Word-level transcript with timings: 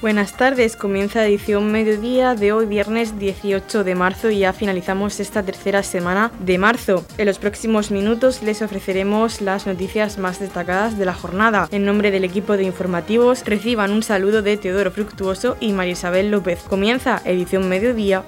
Buenas 0.00 0.34
tardes, 0.34 0.76
comienza 0.76 1.26
edición 1.26 1.70
mediodía 1.70 2.34
de 2.34 2.52
hoy 2.52 2.64
viernes 2.64 3.18
18 3.18 3.84
de 3.84 3.94
marzo 3.94 4.30
y 4.30 4.38
ya 4.38 4.54
finalizamos 4.54 5.20
esta 5.20 5.42
tercera 5.42 5.82
semana 5.82 6.32
de 6.40 6.56
marzo. 6.56 7.04
En 7.18 7.26
los 7.26 7.38
próximos 7.38 7.90
minutos 7.90 8.42
les 8.42 8.62
ofreceremos 8.62 9.42
las 9.42 9.66
noticias 9.66 10.16
más 10.16 10.40
destacadas 10.40 10.96
de 10.96 11.04
la 11.04 11.12
jornada. 11.12 11.68
En 11.70 11.84
nombre 11.84 12.10
del 12.10 12.24
equipo 12.24 12.56
de 12.56 12.62
informativos 12.62 13.44
reciban 13.44 13.92
un 13.92 14.02
saludo 14.02 14.40
de 14.40 14.56
Teodoro 14.56 14.90
Fructuoso 14.90 15.58
y 15.60 15.74
María 15.74 15.92
Isabel 15.92 16.30
López. 16.30 16.60
Comienza 16.62 17.20
edición 17.26 17.68
mediodía. 17.68 18.24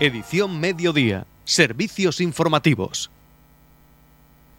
Edición 0.00 0.60
mediodía. 0.60 1.26
Servicios 1.44 2.20
informativos. 2.20 3.10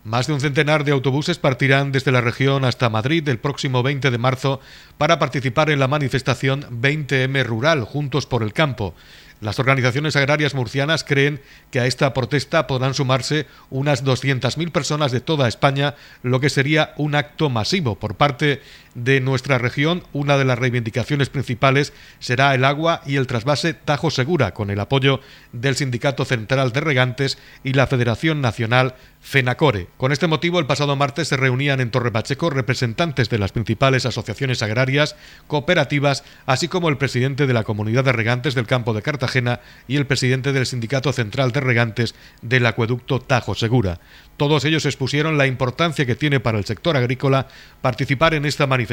Más 0.05 0.27
de 0.27 0.33
un 0.33 0.39
centenar 0.39 0.85
de 0.85 0.93
autobuses 0.93 1.39
partirán 1.39 1.91
desde 1.91 2.13
la 2.13 2.21
región 2.21 2.63
hasta 2.63 2.89
Madrid 2.89 3.27
el 3.27 3.37
próximo 3.37 3.83
20 3.83 4.11
de 4.11 4.17
marzo 4.17 4.61
para 4.97 5.19
participar 5.19 5.69
en 5.69 5.79
la 5.79 5.89
manifestación 5.89 6.63
20M 6.81 7.43
Rural 7.43 7.83
Juntos 7.83 8.25
por 8.25 8.41
el 8.41 8.53
Campo. 8.53 8.95
Las 9.41 9.59
organizaciones 9.59 10.15
agrarias 10.15 10.53
murcianas 10.53 11.03
creen 11.03 11.41
que 11.69 11.81
a 11.81 11.85
esta 11.85 12.13
protesta 12.13 12.65
podrán 12.65 12.93
sumarse 12.93 13.45
unas 13.69 14.05
200.000 14.05 14.71
personas 14.71 15.11
de 15.11 15.21
toda 15.21 15.47
España, 15.47 15.95
lo 16.23 16.39
que 16.39 16.49
sería 16.49 16.93
un 16.97 17.15
acto 17.15 17.49
masivo 17.49 17.95
por 17.95 18.15
parte 18.15 18.61
de 19.03 19.21
nuestra 19.21 19.57
región. 19.57 20.03
Una 20.13 20.37
de 20.37 20.45
las 20.45 20.59
reivindicaciones 20.59 21.29
principales 21.29 21.93
será 22.19 22.53
el 22.55 22.65
agua 22.65 23.01
y 23.05 23.15
el 23.15 23.27
trasvase 23.27 23.73
Tajo 23.73 24.11
Segura, 24.11 24.53
con 24.53 24.69
el 24.69 24.79
apoyo 24.79 25.21
del 25.51 25.75
Sindicato 25.75 26.25
Central 26.25 26.71
de 26.71 26.81
Regantes 26.81 27.37
y 27.63 27.73
la 27.73 27.87
Federación 27.87 28.41
Nacional 28.41 28.95
FENACORE. 29.21 29.87
Con 29.97 30.11
este 30.11 30.27
motivo, 30.27 30.59
el 30.59 30.65
pasado 30.65 30.95
martes 30.95 31.27
se 31.27 31.37
reunían 31.37 31.81
en 31.81 31.91
Torre 31.91 32.11
Pacheco 32.11 32.49
representantes 32.49 33.29
de 33.29 33.37
las 33.37 33.51
principales 33.51 34.05
asociaciones 34.05 34.61
agrarias, 34.63 35.15
cooperativas, 35.47 36.23
así 36.45 36.67
como 36.67 36.89
el 36.89 36.97
presidente 36.97 37.45
de 37.45 37.53
la 37.53 37.63
Comunidad 37.63 38.03
de 38.03 38.13
Regantes 38.13 38.55
del 38.55 38.67
Campo 38.67 38.93
de 38.93 39.01
Cartagena 39.01 39.59
y 39.87 39.97
el 39.97 40.07
presidente 40.07 40.53
del 40.53 40.65
Sindicato 40.65 41.11
Central 41.11 41.51
de 41.51 41.59
Regantes 41.59 42.15
del 42.41 42.65
Acueducto 42.65 43.19
Tajo 43.19 43.55
Segura. 43.55 43.99
Todos 44.37 44.63
ellos 44.63 44.85
expusieron 44.85 45.37
la 45.37 45.47
importancia 45.47 46.05
que 46.05 46.15
tiene 46.15 46.39
para 46.39 46.57
el 46.57 46.65
sector 46.65 46.95
agrícola 46.95 47.47
participar 47.81 48.33
en 48.33 48.45
esta 48.45 48.67
manifestación 48.67 48.88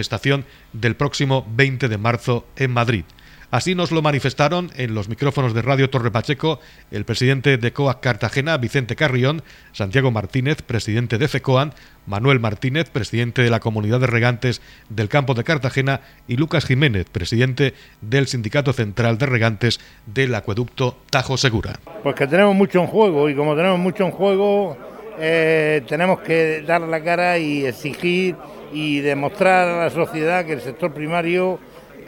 del 0.73 0.97
próximo 0.97 1.47
20 1.57 1.89
de 1.89 1.99
marzo 1.99 2.47
en 2.57 2.71
Madrid. 2.71 3.05
Así 3.51 3.75
nos 3.75 3.93
lo 3.93 4.03
manifestaron 4.03 4.71
en 4.77 4.95
los 4.95 5.09
micrófonos 5.09 5.55
de 5.55 5.63
Radio 5.63 5.89
Torre 5.89 6.11
Pacheco 6.11 6.59
el 6.91 7.05
presidente 7.05 7.59
de 7.59 7.73
COAC 7.73 8.01
Cartagena, 8.01 8.57
Vicente 8.57 8.97
Carrión, 8.97 9.43
Santiago 9.73 10.11
Martínez, 10.11 10.63
presidente 10.63 11.17
de 11.17 11.29
FECOAN, 11.29 11.73
Manuel 12.07 12.41
Martínez, 12.41 12.91
presidente 12.91 13.43
de 13.43 13.51
la 13.51 13.61
Comunidad 13.61 14.01
de 14.01 14.09
Regantes 14.09 14.63
del 14.89 15.09
Campo 15.09 15.35
de 15.35 15.45
Cartagena, 15.45 16.01
y 16.27 16.37
Lucas 16.37 16.67
Jiménez, 16.67 17.07
presidente 17.11 17.75
del 18.01 18.27
Sindicato 18.27 18.73
Central 18.73 19.17
de 19.17 19.27
Regantes 19.27 19.81
del 20.07 20.35
Acueducto 20.35 20.99
Tajo 21.11 21.37
Segura. 21.37 21.79
Pues 22.03 22.17
que 22.17 22.27
tenemos 22.27 22.55
mucho 22.55 22.81
en 22.81 22.89
juego 22.89 23.31
y 23.31 23.37
como 23.37 23.55
tenemos 23.55 23.79
mucho 23.79 24.05
en 24.05 24.11
juego 24.11 24.77
eh, 25.19 25.83
tenemos 25.89 26.21
que 26.21 26.63
dar 26.63 26.81
la 26.81 27.03
cara 27.03 27.39
y 27.39 27.65
exigir 27.65 28.37
y 28.73 29.01
demostrar 29.01 29.69
a 29.69 29.85
la 29.85 29.91
sociedad 29.91 30.45
que 30.45 30.55
el 30.55 30.61
sector 30.61 30.93
primario, 30.93 31.59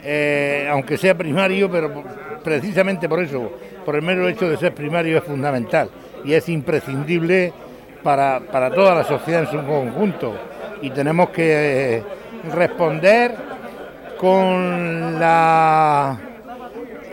eh, 0.03 0.67
aunque 0.69 0.97
sea 0.97 1.15
primario, 1.15 1.69
pero 1.69 2.03
precisamente 2.43 3.07
por 3.07 3.21
eso, 3.21 3.51
por 3.85 3.95
el 3.95 4.01
mero 4.01 4.27
hecho 4.27 4.49
de 4.49 4.57
ser 4.57 4.73
primario, 4.73 5.17
es 5.17 5.23
fundamental 5.23 5.89
y 6.23 6.33
es 6.33 6.47
imprescindible 6.49 7.53
para, 8.03 8.39
para 8.39 8.71
toda 8.71 8.95
la 8.95 9.03
sociedad 9.03 9.41
en 9.41 9.47
su 9.47 9.65
conjunto. 9.65 10.35
Y 10.81 10.89
tenemos 10.91 11.29
que 11.29 11.97
eh, 11.97 12.03
responder 12.53 13.35
con 14.17 15.19
la 15.19 16.19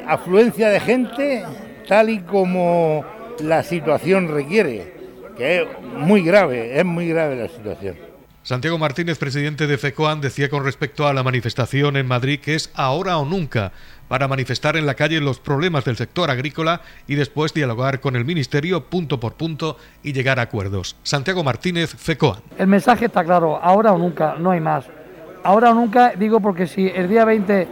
afluencia 0.06 0.68
de 0.68 0.80
gente 0.80 1.44
tal 1.86 2.10
y 2.10 2.20
como 2.20 3.04
la 3.40 3.62
situación 3.62 4.28
requiere 4.28 4.94
que 5.36 5.62
es 5.62 5.68
muy 5.96 6.22
grave, 6.22 6.78
es 6.78 6.84
muy 6.84 7.08
grave 7.08 7.36
la 7.36 7.48
situación. 7.48 8.05
Santiago 8.46 8.78
Martínez, 8.78 9.18
presidente 9.18 9.66
de 9.66 9.76
FECOAN, 9.76 10.20
decía 10.20 10.48
con 10.48 10.62
respecto 10.62 11.08
a 11.08 11.12
la 11.12 11.24
manifestación 11.24 11.96
en 11.96 12.06
Madrid 12.06 12.38
que 12.38 12.54
es 12.54 12.70
ahora 12.76 13.18
o 13.18 13.24
nunca 13.24 13.72
para 14.06 14.28
manifestar 14.28 14.76
en 14.76 14.86
la 14.86 14.94
calle 14.94 15.20
los 15.20 15.40
problemas 15.40 15.84
del 15.84 15.96
sector 15.96 16.30
agrícola 16.30 16.80
y 17.08 17.16
después 17.16 17.52
dialogar 17.52 17.98
con 17.98 18.14
el 18.14 18.24
Ministerio 18.24 18.84
punto 18.84 19.18
por 19.18 19.32
punto 19.32 19.78
y 20.04 20.12
llegar 20.12 20.38
a 20.38 20.42
acuerdos. 20.42 20.94
Santiago 21.02 21.42
Martínez, 21.42 21.96
FECOAN. 21.96 22.38
El 22.56 22.68
mensaje 22.68 23.06
está 23.06 23.24
claro, 23.24 23.56
ahora 23.60 23.92
o 23.92 23.98
nunca, 23.98 24.36
no 24.38 24.52
hay 24.52 24.60
más. 24.60 24.84
Ahora 25.42 25.72
o 25.72 25.74
nunca, 25.74 26.12
digo 26.16 26.38
porque 26.38 26.68
si 26.68 26.86
el 26.86 27.08
día 27.08 27.24
20 27.24 27.66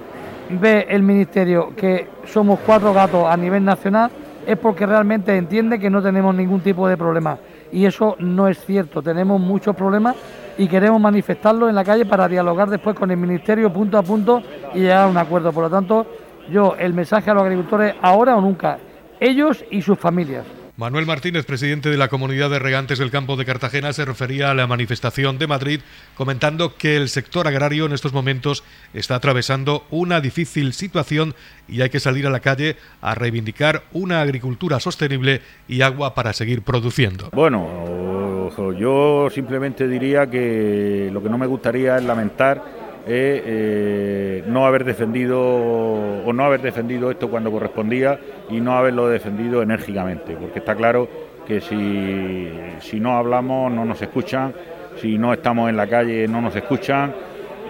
ve 0.60 0.86
el 0.90 1.04
Ministerio 1.04 1.72
que 1.76 2.08
somos 2.26 2.58
cuatro 2.66 2.92
gatos 2.92 3.28
a 3.28 3.36
nivel 3.36 3.64
nacional, 3.64 4.10
es 4.44 4.58
porque 4.58 4.86
realmente 4.86 5.36
entiende 5.36 5.78
que 5.78 5.88
no 5.88 6.02
tenemos 6.02 6.34
ningún 6.34 6.62
tipo 6.62 6.88
de 6.88 6.96
problema 6.96 7.38
y 7.70 7.86
eso 7.86 8.16
no 8.18 8.48
es 8.48 8.58
cierto. 8.64 9.02
Tenemos 9.02 9.40
muchos 9.40 9.76
problemas 9.76 10.16
y 10.58 10.68
queremos 10.68 11.00
manifestarlo 11.00 11.68
en 11.68 11.74
la 11.74 11.84
calle 11.84 12.04
para 12.06 12.28
dialogar 12.28 12.68
después 12.68 12.96
con 12.96 13.10
el 13.10 13.16
Ministerio 13.16 13.72
punto 13.72 13.98
a 13.98 14.02
punto 14.02 14.42
y 14.74 14.80
llegar 14.80 15.04
a 15.04 15.08
un 15.08 15.16
acuerdo. 15.16 15.52
Por 15.52 15.64
lo 15.64 15.70
tanto, 15.70 16.06
yo 16.50 16.74
el 16.78 16.94
mensaje 16.94 17.30
a 17.30 17.34
los 17.34 17.42
agricultores 17.42 17.94
ahora 18.00 18.36
o 18.36 18.40
nunca, 18.40 18.78
ellos 19.20 19.64
y 19.70 19.82
sus 19.82 19.98
familias. 19.98 20.63
Manuel 20.76 21.06
Martínez, 21.06 21.46
presidente 21.46 21.88
de 21.88 21.96
la 21.96 22.08
Comunidad 22.08 22.50
de 22.50 22.58
Regantes 22.58 22.98
del 22.98 23.12
Campo 23.12 23.36
de 23.36 23.44
Cartagena, 23.44 23.92
se 23.92 24.04
refería 24.04 24.50
a 24.50 24.54
la 24.54 24.66
manifestación 24.66 25.38
de 25.38 25.46
Madrid, 25.46 25.80
comentando 26.16 26.74
que 26.74 26.96
el 26.96 27.08
sector 27.08 27.46
agrario 27.46 27.86
en 27.86 27.92
estos 27.92 28.12
momentos 28.12 28.64
está 28.92 29.14
atravesando 29.14 29.84
una 29.90 30.20
difícil 30.20 30.72
situación 30.72 31.36
y 31.68 31.82
hay 31.82 31.90
que 31.90 32.00
salir 32.00 32.26
a 32.26 32.30
la 32.30 32.40
calle 32.40 32.74
a 33.00 33.14
reivindicar 33.14 33.84
una 33.92 34.20
agricultura 34.20 34.80
sostenible 34.80 35.42
y 35.68 35.82
agua 35.82 36.12
para 36.12 36.32
seguir 36.32 36.62
produciendo. 36.62 37.30
Bueno, 37.32 38.50
yo 38.76 39.28
simplemente 39.30 39.86
diría 39.86 40.28
que 40.28 41.08
lo 41.12 41.22
que 41.22 41.28
no 41.28 41.38
me 41.38 41.46
gustaría 41.46 41.98
es 41.98 42.02
lamentar 42.02 42.83
eh, 43.06 44.42
no 44.46 44.66
haber 44.66 44.84
defendido 44.84 45.40
o 45.42 46.32
no 46.32 46.44
haber 46.44 46.62
defendido 46.62 47.10
esto 47.10 47.28
cuando 47.28 47.50
correspondía 47.50 48.18
y 48.50 48.60
no 48.60 48.76
haberlo 48.76 49.08
defendido 49.08 49.62
enérgicamente, 49.62 50.36
porque 50.36 50.60
está 50.60 50.74
claro 50.74 51.08
que 51.46 51.60
si, 51.60 52.50
si 52.80 53.00
no 53.00 53.16
hablamos 53.16 53.70
no 53.72 53.84
nos 53.84 54.00
escuchan, 54.00 54.54
si 54.96 55.18
no 55.18 55.32
estamos 55.32 55.68
en 55.68 55.76
la 55.76 55.86
calle 55.86 56.26
no 56.28 56.40
nos 56.40 56.56
escuchan 56.56 57.14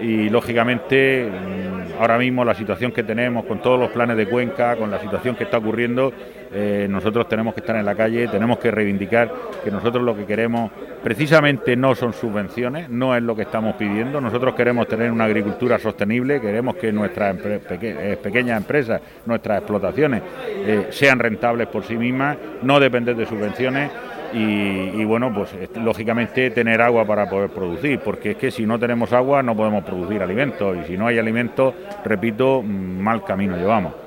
y 0.01 0.29
lógicamente 0.29 1.29
mm, 1.29 2.01
ahora 2.01 2.17
mismo 2.17 2.43
la 2.43 2.53
situación 2.53 2.91
que 2.91 3.03
tenemos 3.03 3.45
con 3.45 3.61
todos 3.61 3.79
los 3.79 3.89
planes 3.91 4.17
de 4.17 4.27
Cuenca, 4.27 4.75
con 4.75 4.91
la 4.91 4.99
situación 4.99 5.35
que 5.35 5.45
está 5.45 5.57
ocurriendo, 5.57 6.11
eh, 6.51 6.87
nosotros 6.89 7.27
tenemos 7.27 7.53
que 7.53 7.59
estar 7.59 7.75
en 7.75 7.85
la 7.85 7.95
calle, 7.95 8.27
tenemos 8.27 8.59
que 8.59 8.71
reivindicar 8.71 9.31
que 9.63 9.71
nosotros 9.71 10.03
lo 10.03 10.15
que 10.15 10.25
queremos 10.25 10.71
precisamente 11.03 11.75
no 11.75 11.95
son 11.95 12.13
subvenciones, 12.13 12.89
no 12.89 13.15
es 13.15 13.23
lo 13.23 13.35
que 13.35 13.43
estamos 13.43 13.75
pidiendo, 13.75 14.21
nosotros 14.21 14.55
queremos 14.55 14.87
tener 14.87 15.11
una 15.11 15.25
agricultura 15.25 15.77
sostenible, 15.79 16.41
queremos 16.41 16.75
que 16.75 16.91
nuestras 16.91 17.37
eh, 17.45 18.17
pequeñas 18.21 18.57
empresas, 18.57 19.01
nuestras 19.25 19.59
explotaciones 19.59 20.21
eh, 20.47 20.87
sean 20.89 21.19
rentables 21.19 21.67
por 21.67 21.83
sí 21.83 21.95
mismas, 21.95 22.37
no 22.63 22.79
depender 22.79 23.15
de 23.15 23.25
subvenciones 23.25 23.91
y, 24.33 25.03
bueno, 25.05 25.33
pues 25.33 25.55
lógicamente 25.75 26.49
tener 26.51 26.81
agua 26.81 27.05
para 27.05 27.29
poder 27.29 27.49
producir, 27.49 27.99
porque 27.99 28.31
es 28.31 28.37
que 28.37 28.51
si 28.51 28.65
no 28.65 28.79
tenemos 28.79 29.13
agua 29.13 29.41
no 29.43 29.55
podemos 29.55 29.83
producir 29.83 30.21
alimentos 30.21 30.77
y 30.77 30.87
si 30.87 30.97
no 30.97 31.07
hay 31.07 31.17
alimentos, 31.17 31.73
repito, 32.03 32.61
mal 32.61 33.23
camino 33.23 33.57
llevamos 33.57 34.04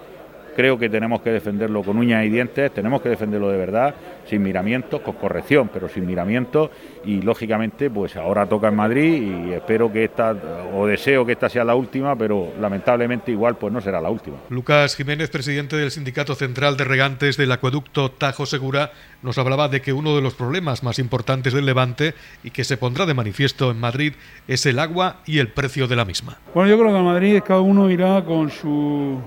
creo 0.58 0.76
que 0.76 0.88
tenemos 0.88 1.22
que 1.22 1.30
defenderlo 1.30 1.84
con 1.84 1.98
uñas 1.98 2.24
y 2.24 2.30
dientes, 2.30 2.74
tenemos 2.74 3.00
que 3.00 3.08
defenderlo 3.08 3.48
de 3.48 3.56
verdad, 3.56 3.94
sin 4.28 4.42
miramientos, 4.42 5.00
con 5.02 5.14
corrección, 5.14 5.70
pero 5.72 5.88
sin 5.88 6.04
miramientos 6.04 6.70
y 7.04 7.22
lógicamente 7.22 7.88
pues 7.88 8.16
ahora 8.16 8.44
toca 8.44 8.66
en 8.66 8.74
Madrid 8.74 9.22
y 9.22 9.52
espero 9.52 9.92
que 9.92 10.02
esta, 10.02 10.34
o 10.74 10.84
deseo 10.84 11.24
que 11.24 11.30
esta 11.30 11.48
sea 11.48 11.62
la 11.62 11.76
última, 11.76 12.18
pero 12.18 12.54
lamentablemente 12.60 13.30
igual 13.30 13.56
pues 13.56 13.72
no 13.72 13.80
será 13.80 14.00
la 14.00 14.10
última. 14.10 14.38
Lucas 14.48 14.96
Jiménez, 14.96 15.30
presidente 15.30 15.76
del 15.76 15.92
Sindicato 15.92 16.34
Central 16.34 16.76
de 16.76 16.82
Regantes 16.82 17.36
del 17.36 17.52
Acueducto 17.52 18.10
Tajo 18.10 18.44
Segura, 18.44 18.90
nos 19.22 19.38
hablaba 19.38 19.68
de 19.68 19.80
que 19.80 19.92
uno 19.92 20.16
de 20.16 20.22
los 20.22 20.34
problemas 20.34 20.82
más 20.82 20.98
importantes 20.98 21.52
del 21.52 21.66
Levante 21.66 22.14
y 22.42 22.50
que 22.50 22.64
se 22.64 22.76
pondrá 22.76 23.06
de 23.06 23.14
manifiesto 23.14 23.70
en 23.70 23.78
Madrid 23.78 24.14
es 24.48 24.66
el 24.66 24.80
agua 24.80 25.18
y 25.24 25.38
el 25.38 25.52
precio 25.52 25.86
de 25.86 25.94
la 25.94 26.04
misma. 26.04 26.38
Bueno, 26.52 26.68
yo 26.68 26.76
creo 26.80 26.90
que 26.90 26.98
en 26.98 27.04
Madrid 27.04 27.42
cada 27.46 27.60
uno 27.60 27.88
irá 27.92 28.24
con 28.24 28.50
su 28.50 29.20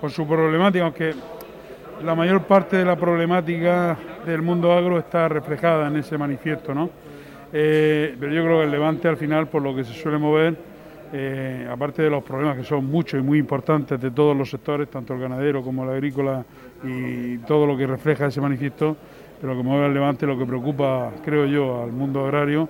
por 0.00 0.10
su 0.10 0.26
problemática, 0.26 0.84
aunque 0.84 1.14
la 2.04 2.14
mayor 2.14 2.42
parte 2.42 2.76
de 2.76 2.84
la 2.84 2.96
problemática 2.96 3.96
del 4.24 4.42
mundo 4.42 4.72
agro 4.72 4.98
está 4.98 5.28
reflejada 5.28 5.88
en 5.88 5.96
ese 5.96 6.16
manifiesto, 6.16 6.74
¿no? 6.74 6.90
Eh, 7.52 8.14
pero 8.20 8.32
yo 8.32 8.44
creo 8.44 8.58
que 8.58 8.64
el 8.64 8.70
Levante 8.70 9.08
al 9.08 9.16
final, 9.16 9.48
por 9.48 9.62
lo 9.62 9.74
que 9.74 9.84
se 9.84 9.94
suele 9.94 10.18
mover, 10.18 10.56
eh, 11.12 11.66
aparte 11.70 12.02
de 12.02 12.10
los 12.10 12.22
problemas 12.22 12.58
que 12.58 12.64
son 12.64 12.84
muchos 12.84 13.18
y 13.18 13.22
muy 13.22 13.38
importantes 13.38 14.00
de 14.00 14.10
todos 14.10 14.36
los 14.36 14.50
sectores, 14.50 14.88
tanto 14.90 15.14
el 15.14 15.20
ganadero 15.20 15.62
como 15.62 15.84
el 15.84 15.90
agrícola 15.90 16.44
y 16.84 17.38
todo 17.38 17.66
lo 17.66 17.76
que 17.76 17.86
refleja 17.86 18.26
ese 18.26 18.40
manifiesto, 18.40 18.96
pero 19.40 19.56
que 19.56 19.62
mueve 19.62 19.86
al 19.86 19.94
Levante 19.94 20.26
lo 20.26 20.38
que 20.38 20.44
preocupa, 20.44 21.10
creo 21.24 21.46
yo, 21.46 21.82
al 21.82 21.92
mundo 21.92 22.24
agrario 22.24 22.68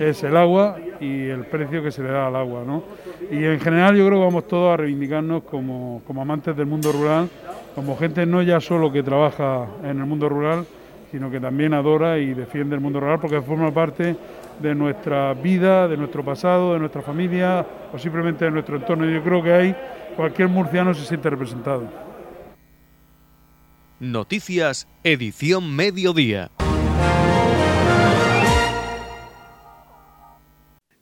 es 0.00 0.22
el 0.24 0.36
agua 0.36 0.78
y 0.98 1.28
el 1.28 1.44
precio 1.44 1.82
que 1.82 1.92
se 1.92 2.02
le 2.02 2.10
da 2.10 2.26
al 2.26 2.36
agua. 2.36 2.62
¿no? 2.66 2.82
Y 3.30 3.44
en 3.44 3.60
general 3.60 3.96
yo 3.96 4.06
creo 4.06 4.18
que 4.18 4.24
vamos 4.24 4.48
todos 4.48 4.72
a 4.72 4.76
reivindicarnos 4.78 5.42
como, 5.42 6.02
como 6.06 6.22
amantes 6.22 6.56
del 6.56 6.66
mundo 6.66 6.90
rural, 6.90 7.28
como 7.74 7.96
gente 7.96 8.24
no 8.24 8.42
ya 8.42 8.60
solo 8.60 8.90
que 8.90 9.02
trabaja 9.02 9.66
en 9.82 9.98
el 10.00 10.06
mundo 10.06 10.28
rural, 10.28 10.64
sino 11.10 11.30
que 11.30 11.38
también 11.38 11.74
adora 11.74 12.18
y 12.18 12.32
defiende 12.32 12.76
el 12.76 12.80
mundo 12.80 13.00
rural 13.00 13.20
porque 13.20 13.42
forma 13.42 13.70
parte 13.72 14.16
de 14.60 14.74
nuestra 14.74 15.34
vida, 15.34 15.88
de 15.88 15.96
nuestro 15.96 16.24
pasado, 16.24 16.74
de 16.74 16.78
nuestra 16.78 17.02
familia 17.02 17.66
o 17.92 17.98
simplemente 17.98 18.44
de 18.44 18.50
nuestro 18.50 18.76
entorno. 18.76 19.04
Yo 19.04 19.22
creo 19.22 19.42
que 19.42 19.52
ahí 19.52 19.76
cualquier 20.16 20.48
murciano 20.48 20.94
se 20.94 21.04
siente 21.04 21.28
representado. 21.28 21.88
Noticias, 23.98 24.88
edición 25.04 25.76
mediodía. 25.76 26.50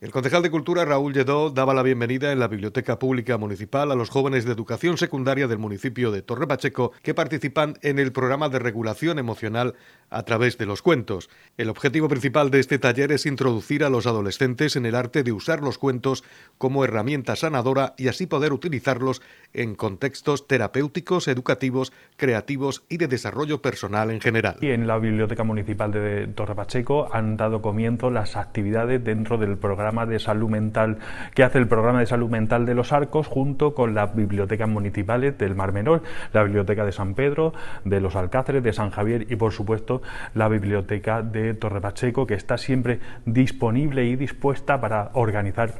El 0.01 0.13
concejal 0.13 0.45
de 0.45 0.51
Cultura 0.53 0.85
Raúl 0.85 1.13
Lledó 1.13 1.51
daba 1.51 1.75
la 1.75 1.83
bienvenida 1.83 2.31
en 2.31 2.39
la 2.39 2.47
Biblioteca 2.47 3.01
Pública 3.01 3.37
Municipal 3.37 3.91
a 3.91 3.97
los 3.97 4.11
jóvenes 4.11 4.45
de 4.45 4.53
educación 4.53 4.97
secundaria 4.97 5.49
del 5.49 5.59
municipio 5.59 6.13
de 6.13 6.23
Torre 6.23 6.47
Pacheco 6.47 6.93
que 7.03 7.15
participan 7.15 7.75
en 7.83 7.99
el 7.99 8.13
programa 8.13 8.49
de 8.49 8.61
regulación 8.61 9.19
emocional 9.19 9.75
a 10.09 10.23
través 10.23 10.57
de 10.57 10.67
los 10.67 10.83
cuentos. 10.83 11.29
El 11.57 11.69
objetivo 11.69 12.07
principal 12.07 12.53
de 12.53 12.61
este 12.61 12.79
taller 12.79 13.11
es 13.11 13.27
introducir 13.27 13.83
a 13.83 13.91
los 13.91 14.07
adolescentes 14.07 14.77
en 14.77 14.87
el 14.87 14.95
arte 14.95 15.25
de 15.25 15.33
usar 15.33 15.63
los 15.63 15.79
cuentos 15.79 16.23
como 16.59 16.85
herramienta 16.85 17.35
sanadora 17.35 17.95
y 17.99 18.07
así 18.07 18.27
poder 18.27 18.53
utilizarlos 18.53 19.21
en 19.53 19.75
contextos 19.75 20.47
terapéuticos, 20.47 21.27
educativos, 21.27 21.93
creativos 22.17 22.85
y 22.89 22.99
de 22.99 23.09
desarrollo 23.09 23.63
personal 23.63 24.13
en 24.13 24.21
general. 24.21 24.59
Y 24.61 24.69
en 24.69 24.87
la 24.87 24.99
Biblioteca 24.99 25.43
Municipal 25.43 25.91
de 25.91 26.29
Torre 26.29 26.55
Pacheco 26.55 27.13
han 27.13 27.37
dado 27.37 27.61
comienzo 27.61 28.11
las 28.13 28.37
actividades 28.37 29.03
dentro 29.03 29.39
del 29.39 29.59
programa 29.59 29.88
de 29.89 30.19
salud 30.19 30.49
mental 30.49 30.99
que 31.35 31.43
hace 31.43 31.59
el 31.59 31.67
programa 31.67 32.01
de 32.01 32.07
salud 32.07 32.31
mental 32.31 32.67
de 32.67 32.75
los 32.75 32.93
Arcos 32.93 33.27
junto 33.27 33.75
con 33.75 33.95
las 33.95 34.15
bibliotecas 34.15 34.69
municipales 34.69 35.37
del 35.39 35.55
Mar 35.55 35.73
Menor, 35.73 36.03
la 36.33 36.43
biblioteca 36.43 36.85
de 36.85 36.93
San 36.93 37.15
Pedro, 37.15 37.55
de 37.85 38.01
los 38.01 38.15
Alcáceres, 38.15 38.63
de 38.63 38.73
San 38.73 38.91
Javier 38.91 39.27
y 39.31 39.37
por 39.37 39.53
supuesto 39.53 40.03
la 40.35 40.49
biblioteca 40.49 41.23
de 41.23 41.55
Torre 41.55 41.81
Pacheco 41.81 42.27
que 42.27 42.35
está 42.35 42.59
siempre 42.59 43.01
disponible 43.25 44.05
y 44.05 44.17
dispuesta 44.17 44.81
para 44.81 45.11
organizar 45.15 45.73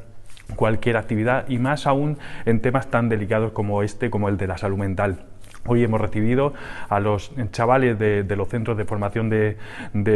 cualquier 0.55 0.97
actividad 0.97 1.47
y 1.47 1.59
más 1.59 1.85
aún 1.85 2.17
en 2.45 2.61
temas 2.61 2.87
tan 2.87 3.09
delicados 3.09 3.51
como 3.51 3.83
este, 3.83 4.09
como 4.09 4.29
el 4.29 4.37
de 4.37 4.47
la 4.47 4.57
salud 4.57 4.77
mental. 4.77 5.19
Hoy 5.69 5.83
hemos 5.83 6.01
recibido 6.01 6.53
a 6.89 6.99
los 6.99 7.31
chavales 7.51 7.99
de, 7.99 8.35
los 8.35 8.49
centros 8.49 8.75
de 8.75 8.85
formación 8.85 9.29
de, 9.29 9.55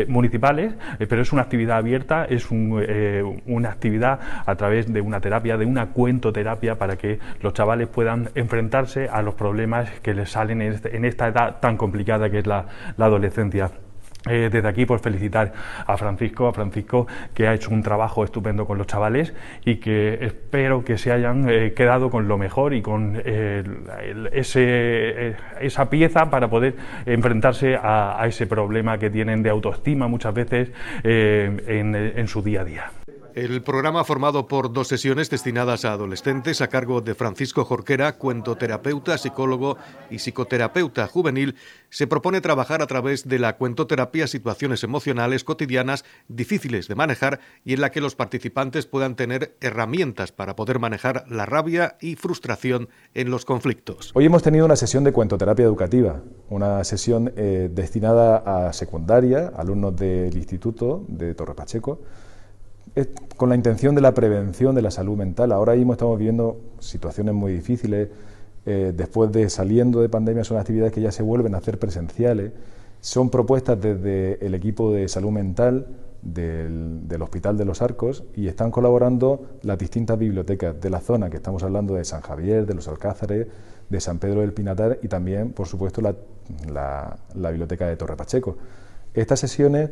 municipales, 0.07 0.73
eh, 0.97 1.05
pero 1.07 1.21
es 1.21 1.31
una 1.31 1.43
actividad 1.43 1.77
abierta, 1.77 2.25
es 2.25 2.47
eh, 2.51 3.23
una 3.45 3.69
actividad 3.69 4.19
a 4.47 4.55
través 4.55 4.91
de 4.91 4.99
una 4.99 5.21
terapia, 5.21 5.55
de 5.57 5.67
una 5.67 5.91
cuentoterapia, 5.91 6.79
para 6.79 6.97
que 6.97 7.19
los 7.41 7.53
chavales 7.53 7.87
puedan 7.87 8.29
enfrentarse 8.33 9.07
a 9.07 9.21
los 9.21 9.35
problemas 9.35 9.91
que 10.01 10.15
les 10.15 10.31
salen 10.31 10.63
en, 10.63 10.73
este, 10.73 11.07
esta 11.07 11.27
edad 11.27 11.59
tan 11.59 11.77
complicada 11.77 12.31
que 12.31 12.39
es 12.39 12.47
la 12.47 12.65
adolescencia. 12.97 13.69
Eh, 14.29 14.49
desde 14.49 14.67
aquí, 14.67 14.85
pues 14.85 15.01
felicitar 15.01 15.51
a 15.85 15.97
Francisco, 15.97 16.47
a 16.47 16.53
Francisco 16.53 17.07
que 17.33 17.47
ha 17.47 17.53
hecho 17.53 17.71
un 17.71 17.83
trabajo 17.83 18.23
estupendo 18.23 18.65
con 18.65 18.77
los 18.77 18.87
chavales 18.87 19.33
y 19.65 19.75
que 19.77 20.17
espero 20.21 20.85
que 20.85 20.97
se 20.97 21.11
hayan 21.11 21.49
eh, 21.49 21.73
quedado 21.73 22.09
con 22.09 22.27
lo 22.29 22.37
mejor 22.37 22.73
y 22.73 22.81
con 22.81 23.21
eh, 23.23 23.63
ese, 24.31 25.35
esa 25.59 25.89
pieza 25.89 26.29
para 26.29 26.49
poder 26.49 26.75
enfrentarse 27.05 27.75
a, 27.75 28.23
ese 28.25 28.47
problema 28.47 28.97
que 28.97 29.09
tienen 29.09 29.43
de 29.43 29.49
autoestima 29.49 30.07
muchas 30.07 30.33
veces 30.33 30.71
en 31.03 32.27
su 32.27 32.41
día 32.41 32.61
a 32.61 32.63
día. 32.63 33.02
El 33.35 33.63
programa 33.63 34.03
formado 34.03 34.47
por 34.47 34.71
dos 34.71 34.89
sesiones 34.89 35.31
destinadas 35.31 35.85
a 35.85 35.93
adolescentes 35.93 36.61
a 36.61 36.67
cargo 36.67 37.01
de 37.01 37.15
Francisco 37.15 37.65
Jorquera, 37.65 38.19
cuentoterapeuta, 38.19 39.17
psicólogo 39.17 39.75
y 40.11 40.19
psicoterapeuta 40.19 41.07
juvenil, 41.07 41.55
se 41.89 42.05
propone 42.05 42.41
trabajar 42.41 42.83
a 42.83 42.85
través 42.85 43.27
de 43.27 43.39
la 43.39 43.57
cuentoterapia 43.57 44.27
situaciones 44.27 44.83
emocionales 44.83 45.43
cotidianas 45.43 46.05
difíciles 46.27 46.87
de 46.87 46.93
manejar 46.93 47.39
y 47.65 47.73
en 47.73 47.81
la 47.81 47.89
que 47.89 48.01
los 48.01 48.15
participantes 48.15 48.85
puedan 48.85 49.15
tener 49.15 49.55
herramientas 49.61 50.31
para 50.31 50.55
poder 50.55 50.77
manejar 50.77 51.25
la 51.27 51.47
rabia 51.47 51.97
y 52.01 52.15
frustración 52.15 52.87
en 53.15 53.31
los 53.31 53.45
conflictos. 53.45 54.11
Hoy 54.13 54.25
hemos 54.25 54.43
tenido 54.43 54.63
una 54.63 54.75
sesión 54.75 55.03
de 55.03 55.11
cuentoterapia 55.11 55.65
educativa, 55.65 56.21
una 56.49 56.83
sesión 56.83 57.33
eh, 57.35 57.67
destinada 57.73 58.67
a 58.67 58.73
secundaria, 58.73 59.51
alumnos 59.57 59.95
del 59.95 60.37
Instituto 60.37 61.03
de 61.07 61.33
Torre 61.33 61.55
Pacheco 61.55 61.99
con 63.37 63.49
la 63.49 63.55
intención 63.55 63.95
de 63.95 64.01
la 64.01 64.13
prevención 64.13 64.75
de 64.75 64.81
la 64.81 64.91
salud 64.91 65.17
mental. 65.17 65.51
Ahora 65.51 65.73
mismo 65.75 65.93
estamos 65.93 66.17
viviendo 66.17 66.59
situaciones 66.79 67.33
muy 67.33 67.53
difíciles. 67.53 68.09
Eh, 68.65 68.93
después 68.95 69.31
de 69.31 69.49
saliendo 69.49 69.99
de 69.99 70.09
pandemia 70.09 70.43
son 70.43 70.57
actividades 70.57 70.93
que 70.93 71.01
ya 71.01 71.11
se 71.11 71.23
vuelven 71.23 71.55
a 71.55 71.57
hacer 71.57 71.79
presenciales. 71.79 72.51
Son 73.01 73.29
propuestas 73.29 73.81
desde 73.81 74.45
el 74.45 74.53
equipo 74.53 74.93
de 74.93 75.07
salud 75.09 75.31
mental 75.31 75.87
del, 76.21 77.07
del, 77.07 77.21
Hospital 77.21 77.57
de 77.57 77.65
los 77.65 77.81
Arcos 77.81 78.23
y 78.35 78.47
están 78.47 78.71
colaborando 78.71 79.57
las 79.63 79.77
distintas 79.77 80.17
bibliotecas 80.17 80.79
de 80.79 80.89
la 80.89 81.01
zona, 81.01 81.29
que 81.29 81.37
estamos 81.37 81.63
hablando 81.63 81.95
de 81.95 82.05
San 82.05 82.21
Javier, 82.21 82.65
de 82.65 82.75
los 82.75 82.87
Alcázares, 82.87 83.47
de 83.89 83.99
San 83.99 84.19
Pedro 84.19 84.39
del 84.39 84.53
Pinatar 84.53 84.99
y 85.01 85.09
también, 85.09 85.51
por 85.51 85.67
supuesto, 85.67 85.99
la, 85.99 86.15
la, 86.71 87.17
la 87.35 87.49
biblioteca 87.49 87.87
de 87.87 87.97
Torre 87.97 88.15
Pacheco. 88.15 88.55
Estas 89.13 89.41
sesiones 89.41 89.89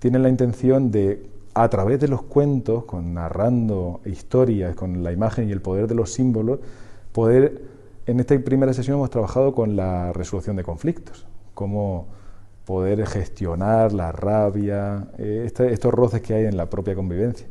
tienen 0.00 0.24
la 0.24 0.28
intención 0.28 0.90
de 0.90 1.37
a 1.62 1.68
través 1.70 1.98
de 1.98 2.06
los 2.06 2.22
cuentos, 2.22 2.84
con 2.84 3.14
narrando 3.14 4.00
historias, 4.04 4.76
con 4.76 5.02
la 5.02 5.10
imagen 5.10 5.48
y 5.48 5.52
el 5.52 5.60
poder 5.60 5.88
de 5.88 5.94
los 5.96 6.12
símbolos, 6.12 6.60
poder, 7.12 7.62
en 8.06 8.20
esta 8.20 8.38
primera 8.38 8.72
sesión 8.72 8.98
hemos 8.98 9.10
trabajado 9.10 9.52
con 9.54 9.74
la 9.74 10.12
resolución 10.12 10.54
de 10.54 10.62
conflictos, 10.62 11.26
cómo 11.54 12.06
poder 12.64 13.04
gestionar 13.06 13.92
la 13.92 14.12
rabia, 14.12 15.08
eh, 15.18 15.42
este, 15.46 15.72
estos 15.72 15.92
roces 15.92 16.20
que 16.20 16.34
hay 16.34 16.44
en 16.44 16.56
la 16.56 16.70
propia 16.70 16.94
convivencia. 16.94 17.48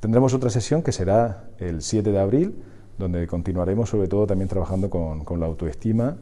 Tendremos 0.00 0.34
otra 0.34 0.50
sesión 0.50 0.82
que 0.82 0.92
será 0.92 1.48
el 1.58 1.80
7 1.80 2.12
de 2.12 2.18
abril, 2.18 2.62
donde 2.98 3.26
continuaremos 3.26 3.88
sobre 3.88 4.08
todo 4.08 4.26
también 4.26 4.48
trabajando 4.48 4.90
con, 4.90 5.40
la 5.40 5.46
autoestima 5.46 6.18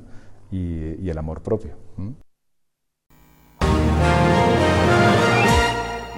y, 0.50 1.08
el 1.08 1.18
amor 1.18 1.42
propio. 1.42 1.72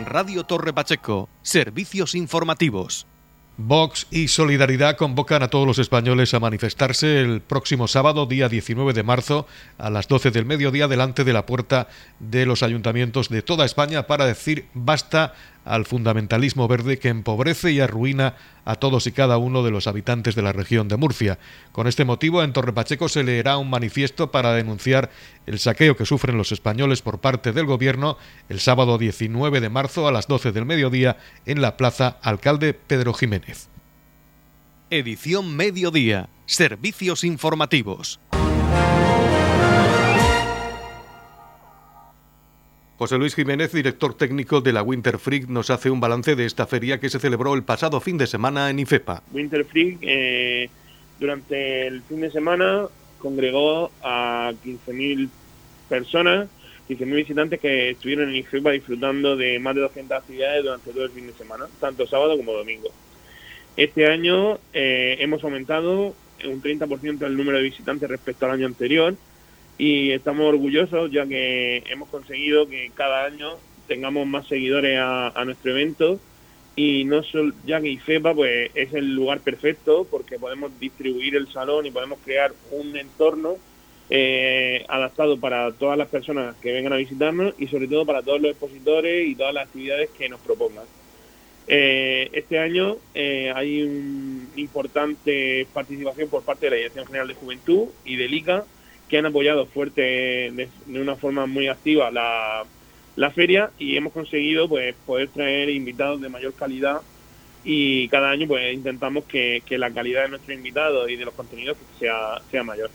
Radio 0.08 0.44
Torre 0.44 0.72
Pacheco, 0.72 1.28
servicios 1.42 2.14
informativos. 2.14 3.06
Vox 3.60 4.06
y 4.10 4.28
Solidaridad 4.28 4.96
convocan 4.96 5.42
a 5.42 5.48
todos 5.48 5.66
los 5.66 5.80
españoles 5.80 6.32
a 6.32 6.38
manifestarse 6.38 7.20
el 7.20 7.40
próximo 7.40 7.88
sábado, 7.88 8.24
día 8.24 8.48
19 8.48 8.92
de 8.92 9.02
marzo, 9.02 9.48
a 9.78 9.90
las 9.90 10.06
12 10.06 10.30
del 10.30 10.46
mediodía, 10.46 10.86
delante 10.86 11.24
de 11.24 11.32
la 11.32 11.44
puerta 11.44 11.88
de 12.20 12.46
los 12.46 12.62
ayuntamientos 12.62 13.28
de 13.28 13.42
toda 13.42 13.66
España 13.66 14.06
para 14.06 14.26
decir 14.26 14.66
basta 14.74 15.34
al 15.68 15.84
fundamentalismo 15.84 16.66
verde 16.66 16.98
que 16.98 17.08
empobrece 17.08 17.70
y 17.70 17.80
arruina 17.80 18.34
a 18.64 18.76
todos 18.76 19.06
y 19.06 19.12
cada 19.12 19.38
uno 19.38 19.62
de 19.62 19.70
los 19.70 19.86
habitantes 19.86 20.34
de 20.34 20.42
la 20.42 20.52
región 20.52 20.88
de 20.88 20.96
Murcia. 20.96 21.38
Con 21.72 21.86
este 21.86 22.04
motivo, 22.04 22.42
en 22.42 22.52
Torrepacheco 22.52 23.08
se 23.08 23.22
leerá 23.22 23.58
un 23.58 23.70
manifiesto 23.70 24.30
para 24.30 24.52
denunciar 24.52 25.10
el 25.46 25.58
saqueo 25.58 25.96
que 25.96 26.06
sufren 26.06 26.36
los 26.36 26.52
españoles 26.52 27.02
por 27.02 27.20
parte 27.20 27.52
del 27.52 27.66
gobierno 27.66 28.16
el 28.48 28.60
sábado 28.60 28.98
19 28.98 29.60
de 29.60 29.68
marzo 29.68 30.08
a 30.08 30.12
las 30.12 30.26
12 30.26 30.52
del 30.52 30.64
mediodía 30.64 31.18
en 31.46 31.60
la 31.60 31.76
Plaza 31.76 32.18
Alcalde 32.22 32.74
Pedro 32.74 33.12
Jiménez. 33.14 33.68
Edición 34.90 35.54
Mediodía. 35.54 36.30
Servicios 36.46 37.24
informativos. 37.24 38.20
José 42.98 43.16
Luis 43.16 43.36
Jiménez, 43.36 43.72
director 43.72 44.14
técnico 44.14 44.60
de 44.60 44.72
la 44.72 44.82
Winter 44.82 45.20
Freak, 45.20 45.46
nos 45.46 45.70
hace 45.70 45.88
un 45.88 46.00
balance 46.00 46.34
de 46.34 46.44
esta 46.44 46.66
feria 46.66 46.98
que 46.98 47.08
se 47.08 47.20
celebró 47.20 47.54
el 47.54 47.62
pasado 47.62 48.00
fin 48.00 48.18
de 48.18 48.26
semana 48.26 48.70
en 48.70 48.80
IFEPA. 48.80 49.22
Winter 49.30 49.64
Freak 49.64 49.98
eh, 50.02 50.68
durante 51.20 51.86
el 51.86 52.02
fin 52.02 52.22
de 52.22 52.32
semana 52.32 52.86
congregó 53.20 53.92
a 54.02 54.52
15.000 54.64 55.28
personas, 55.88 56.48
15.000 56.88 57.14
visitantes 57.14 57.60
que 57.60 57.90
estuvieron 57.90 58.30
en 58.30 58.34
IFEPA 58.34 58.72
disfrutando 58.72 59.36
de 59.36 59.60
más 59.60 59.76
de 59.76 59.82
200 59.82 60.18
actividades 60.18 60.64
durante 60.64 60.90
todo 60.90 61.04
el 61.04 61.12
fin 61.12 61.28
de 61.28 61.34
semana, 61.34 61.66
tanto 61.78 62.04
sábado 62.04 62.36
como 62.36 62.52
domingo. 62.52 62.88
Este 63.76 64.08
año 64.08 64.58
eh, 64.72 65.18
hemos 65.20 65.44
aumentado 65.44 66.16
un 66.44 66.60
30% 66.60 67.24
el 67.24 67.36
número 67.36 67.58
de 67.58 67.62
visitantes 67.62 68.10
respecto 68.10 68.46
al 68.46 68.52
año 68.52 68.66
anterior 68.66 69.14
y 69.78 70.10
estamos 70.10 70.46
orgullosos 70.46 71.10
ya 71.12 71.24
que 71.26 71.84
hemos 71.88 72.08
conseguido 72.08 72.68
que 72.68 72.90
cada 72.94 73.24
año 73.24 73.52
tengamos 73.86 74.26
más 74.26 74.46
seguidores 74.48 74.98
a, 75.00 75.42
nuestro 75.44 75.70
evento 75.70 76.18
y 76.76 77.04
no 77.04 77.22
solo 77.22 77.54
ya 77.64 77.80
que 77.80 77.88
IFEPA 77.88 78.34
pues 78.34 78.70
es 78.74 78.92
el 78.92 79.14
lugar 79.14 79.40
perfecto 79.40 80.06
porque 80.10 80.38
podemos 80.38 80.78
distribuir 80.80 81.36
el 81.36 81.50
salón 81.52 81.86
y 81.86 81.90
podemos 81.90 82.18
crear 82.24 82.52
un 82.72 82.96
entorno 82.96 83.56
eh, 84.10 84.84
adaptado 84.88 85.38
para 85.38 85.70
todas 85.72 85.96
las 85.96 86.08
personas 86.08 86.56
que 86.56 86.72
vengan 86.72 86.92
a 86.92 86.96
visitarnos 86.96 87.54
y 87.58 87.68
sobre 87.68 87.86
todo 87.86 88.04
para 88.04 88.22
todos 88.22 88.40
los 88.40 88.50
expositores 88.50 89.28
y 89.28 89.34
todas 89.34 89.54
las 89.54 89.66
actividades 89.66 90.10
que 90.10 90.28
nos 90.28 90.40
propongan. 90.40 90.84
Eh, 91.70 92.30
este 92.32 92.58
año 92.58 92.96
eh, 93.14 93.52
hay 93.54 93.82
una 93.82 94.48
importante 94.56 95.66
participación 95.74 96.30
por 96.30 96.42
parte 96.42 96.66
de 96.66 96.70
la 96.70 96.76
Dirección 96.76 97.06
General 97.06 97.28
de 97.28 97.34
Juventud 97.34 97.88
y 98.06 98.16
del 98.16 98.32
ICA, 98.32 98.64
que 99.08 99.18
han 99.18 99.26
apoyado 99.26 99.66
fuerte 99.66 100.02
de, 100.02 100.68
una 100.88 101.16
forma 101.16 101.46
muy 101.46 101.68
activa 101.68 102.10
la, 102.10 102.64
la, 103.16 103.30
feria 103.30 103.70
y 103.78 103.96
hemos 103.96 104.12
conseguido 104.12 104.68
pues 104.68 104.94
poder 105.06 105.28
traer 105.28 105.70
invitados 105.70 106.20
de 106.20 106.28
mayor 106.28 106.54
calidad 106.54 107.00
y 107.64 108.08
cada 108.08 108.30
año 108.30 108.46
pues 108.46 108.72
intentamos 108.74 109.24
que, 109.24 109.62
que 109.66 109.78
la 109.78 109.90
calidad 109.90 110.24
de 110.24 110.30
nuestros 110.30 110.56
invitados 110.56 111.10
y 111.10 111.16
de 111.16 111.24
los 111.24 111.34
contenidos 111.34 111.76
sea, 111.98 112.40
sea 112.50 112.62
mayor. 112.62 112.90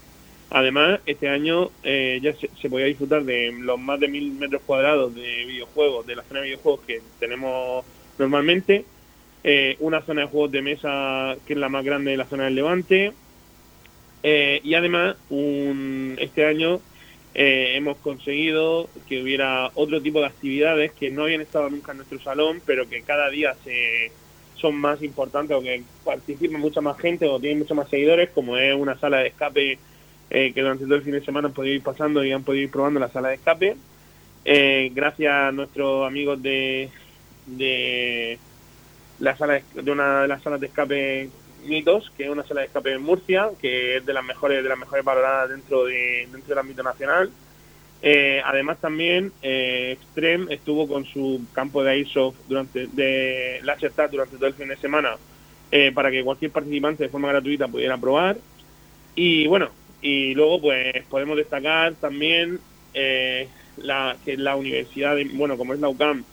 Además, 0.49 0.99
este 1.05 1.29
año 1.29 1.71
eh, 1.83 2.19
ya 2.21 2.33
se, 2.33 2.49
se, 2.61 2.69
podía 2.69 2.85
disfrutar 2.85 3.23
de 3.23 3.51
los 3.59 3.79
más 3.79 3.99
de 3.99 4.07
mil 4.07 4.31
metros 4.33 4.61
cuadrados 4.65 5.13
de 5.15 5.45
videojuegos, 5.45 6.05
de 6.05 6.15
la 6.15 6.23
zona 6.23 6.41
de 6.41 6.45
videojuegos 6.47 6.81
que 6.85 7.01
tenemos 7.19 7.83
normalmente, 8.19 8.85
eh, 9.43 9.75
una 9.79 10.01
zona 10.01 10.21
de 10.21 10.27
juegos 10.27 10.51
de 10.51 10.61
mesa 10.61 11.35
que 11.45 11.53
es 11.53 11.59
la 11.59 11.69
más 11.69 11.83
grande 11.83 12.11
de 12.11 12.17
la 12.17 12.25
zona 12.25 12.45
del 12.45 12.55
Levante, 12.55 13.13
eh, 14.23 14.61
y 14.63 14.73
además 14.73 15.15
un, 15.29 16.15
este 16.19 16.45
año 16.45 16.79
eh, 17.35 17.73
hemos 17.75 17.97
conseguido 17.97 18.89
que 19.07 19.21
hubiera 19.21 19.69
otro 19.75 20.01
tipo 20.01 20.19
de 20.19 20.27
actividades 20.27 20.91
que 20.93 21.11
no 21.11 21.23
habían 21.23 21.41
estado 21.41 21.69
nunca 21.69 21.91
en 21.91 21.97
nuestro 21.97 22.19
salón, 22.21 22.61
pero 22.65 22.87
que 22.87 23.01
cada 23.03 23.29
día 23.29 23.55
se, 23.63 24.11
son 24.55 24.75
más 24.75 25.01
importantes 25.03 25.55
o 25.55 25.61
que 25.61 25.83
participa 26.03 26.57
mucha 26.57 26.81
más 26.81 26.97
gente 26.97 27.27
o 27.27 27.39
tienen 27.39 27.59
muchos 27.59 27.77
más 27.77 27.89
seguidores, 27.89 28.29
como 28.29 28.57
es 28.57 28.73
una 28.73 28.97
sala 28.97 29.19
de 29.19 29.27
escape 29.27 29.77
que 30.29 30.53
durante 30.55 30.85
todo 30.85 30.95
el 30.95 31.03
fin 31.03 31.13
de 31.13 31.23
semana 31.23 31.49
han 31.49 31.53
podido 31.53 31.75
ir 31.75 31.83
pasando 31.83 32.25
y 32.25 32.31
han 32.31 32.43
podido 32.43 32.63
ir 32.63 32.71
probando 32.71 32.99
la 32.99 33.11
sala 33.11 33.29
de 33.29 33.35
escape. 33.35 33.77
gracias 34.95 35.31
a 35.31 35.51
nuestros 35.51 36.07
amigos 36.07 36.41
de, 36.41 36.89
de 37.45 38.39
la 39.19 39.37
sala 39.37 39.61
de, 39.73 39.91
una 39.91 40.21
de 40.23 40.27
las 40.27 40.41
salas 40.41 40.59
de 40.59 40.67
escape 40.67 41.29
Mitos, 41.65 42.11
que 42.15 42.25
es 42.25 42.29
una 42.29 42.43
sala 42.43 42.61
de 42.61 42.67
escape 42.67 42.93
en 42.93 43.01
Murcia, 43.01 43.49
que 43.61 43.97
es 43.97 44.05
de 44.05 44.13
las 44.13 44.23
mejores 44.23 44.63
de 44.63 44.69
las 44.69 44.77
mejores 44.77 45.03
valoradas 45.03 45.49
dentro 45.49 45.85
de 45.85 46.27
dentro 46.31 46.49
del 46.49 46.59
ámbito 46.59 46.83
nacional. 46.83 47.31
Eh, 48.05 48.41
además 48.43 48.79
también 48.81 49.31
eh, 49.41 49.97
Extreme 49.97 50.53
estuvo 50.53 50.89
con 50.89 51.05
su 51.05 51.41
campo 51.53 51.81
de 51.83 51.91
Airsoft 51.91 52.35
durante 52.49 52.87
de 52.87 53.61
Lasertag 53.63 54.11
durante 54.11 54.35
todo 54.35 54.47
el 54.47 54.55
fin 54.55 54.67
de 54.67 54.75
semana 54.75 55.15
eh, 55.71 55.93
para 55.93 56.11
que 56.11 56.21
cualquier 56.21 56.51
participante 56.51 57.03
de 57.03 57.09
forma 57.09 57.29
gratuita 57.29 57.69
pudiera 57.69 57.97
probar. 57.97 58.37
Y 59.15 59.47
bueno, 59.47 59.69
y 60.01 60.33
luego 60.35 60.59
pues 60.59 61.05
podemos 61.09 61.37
destacar 61.37 61.93
también 61.93 62.59
la 63.77 64.17
que 64.25 64.37
la 64.37 64.55
universidad, 64.55 65.15
de, 65.15 65.23
bueno, 65.33 65.57
como 65.57 65.73
es 65.73 65.79
la 65.79 65.89
UCAM, 65.89 66.25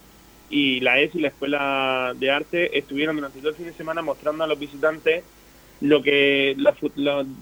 y 0.50 0.80
la 0.80 1.00
ES 1.00 1.14
y 1.14 1.20
la 1.20 1.28
Escuela 1.28 2.12
de 2.18 2.30
Arte 2.30 2.76
estuvieron 2.76 3.16
durante 3.16 3.38
todo 3.38 3.50
el 3.50 3.56
fin 3.56 3.66
de 3.66 3.72
semana 3.72 4.02
mostrando 4.02 4.44
a 4.44 4.46
los 4.46 4.58
visitantes 4.58 5.22
lo 5.80 6.02
que, 6.02 6.56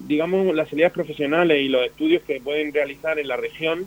digamos, 0.06 0.54
las 0.54 0.68
salidas 0.68 0.92
profesionales 0.92 1.60
y 1.60 1.68
los 1.68 1.84
estudios 1.84 2.22
que 2.22 2.40
pueden 2.40 2.72
realizar 2.72 3.18
en 3.18 3.26
la 3.26 3.36
región 3.36 3.86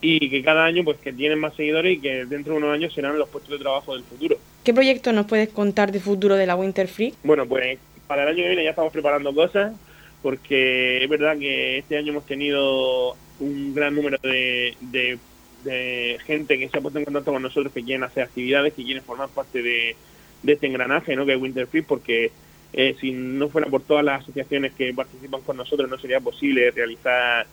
y 0.00 0.30
que 0.30 0.42
cada 0.42 0.64
año 0.64 0.84
pues 0.84 0.98
que 0.98 1.12
tienen 1.12 1.40
más 1.40 1.54
seguidores 1.54 1.98
y 1.98 2.00
que 2.00 2.24
dentro 2.26 2.52
de 2.52 2.58
unos 2.58 2.72
años 2.72 2.94
serán 2.94 3.18
los 3.18 3.28
puestos 3.28 3.52
de 3.52 3.58
trabajo 3.58 3.94
del 3.94 4.04
futuro. 4.04 4.38
¿Qué 4.64 4.72
proyecto 4.72 5.12
nos 5.12 5.26
puedes 5.26 5.48
contar 5.50 5.92
de 5.92 6.00
futuro 6.00 6.36
de 6.36 6.46
la 6.46 6.56
Winter 6.56 6.88
Free? 6.88 7.14
Bueno, 7.22 7.46
pues 7.46 7.78
para 8.06 8.22
el 8.22 8.28
año 8.28 8.36
que 8.38 8.48
viene 8.48 8.64
ya 8.64 8.70
estamos 8.70 8.92
preparando 8.92 9.34
cosas 9.34 9.74
porque 10.22 11.02
es 11.02 11.08
verdad 11.08 11.38
que 11.38 11.78
este 11.78 11.98
año 11.98 12.12
hemos 12.12 12.26
tenido 12.26 13.16
un 13.40 13.74
gran 13.74 13.94
número 13.94 14.18
de, 14.22 14.74
de 14.80 15.18
de 15.66 16.18
gente 16.24 16.58
que 16.58 16.68
se 16.68 16.78
ha 16.78 16.80
puesto 16.80 16.98
en 16.98 17.04
contacto 17.04 17.32
con 17.32 17.42
nosotros 17.42 17.72
que 17.72 17.82
quieren 17.84 18.04
hacer 18.04 18.22
actividades, 18.22 18.72
que 18.72 18.84
quieren 18.84 19.02
formar 19.02 19.28
parte 19.28 19.62
de, 19.62 19.96
este 20.46 20.66
engranaje, 20.66 21.16
¿no? 21.16 21.26
Que 21.26 21.34
es 21.34 21.40
Winterfree, 21.40 21.82
porque 21.82 22.30
eh, 22.72 22.96
si 23.00 23.10
no 23.12 23.48
fuera 23.48 23.68
por 23.68 23.82
todas 23.82 24.04
las 24.04 24.22
asociaciones 24.22 24.72
que 24.74 24.94
participan 24.94 25.40
con 25.42 25.56
nosotros 25.56 25.90
no 25.90 25.98
sería 25.98 26.20
posible 26.20 26.70
realizar 26.70 27.46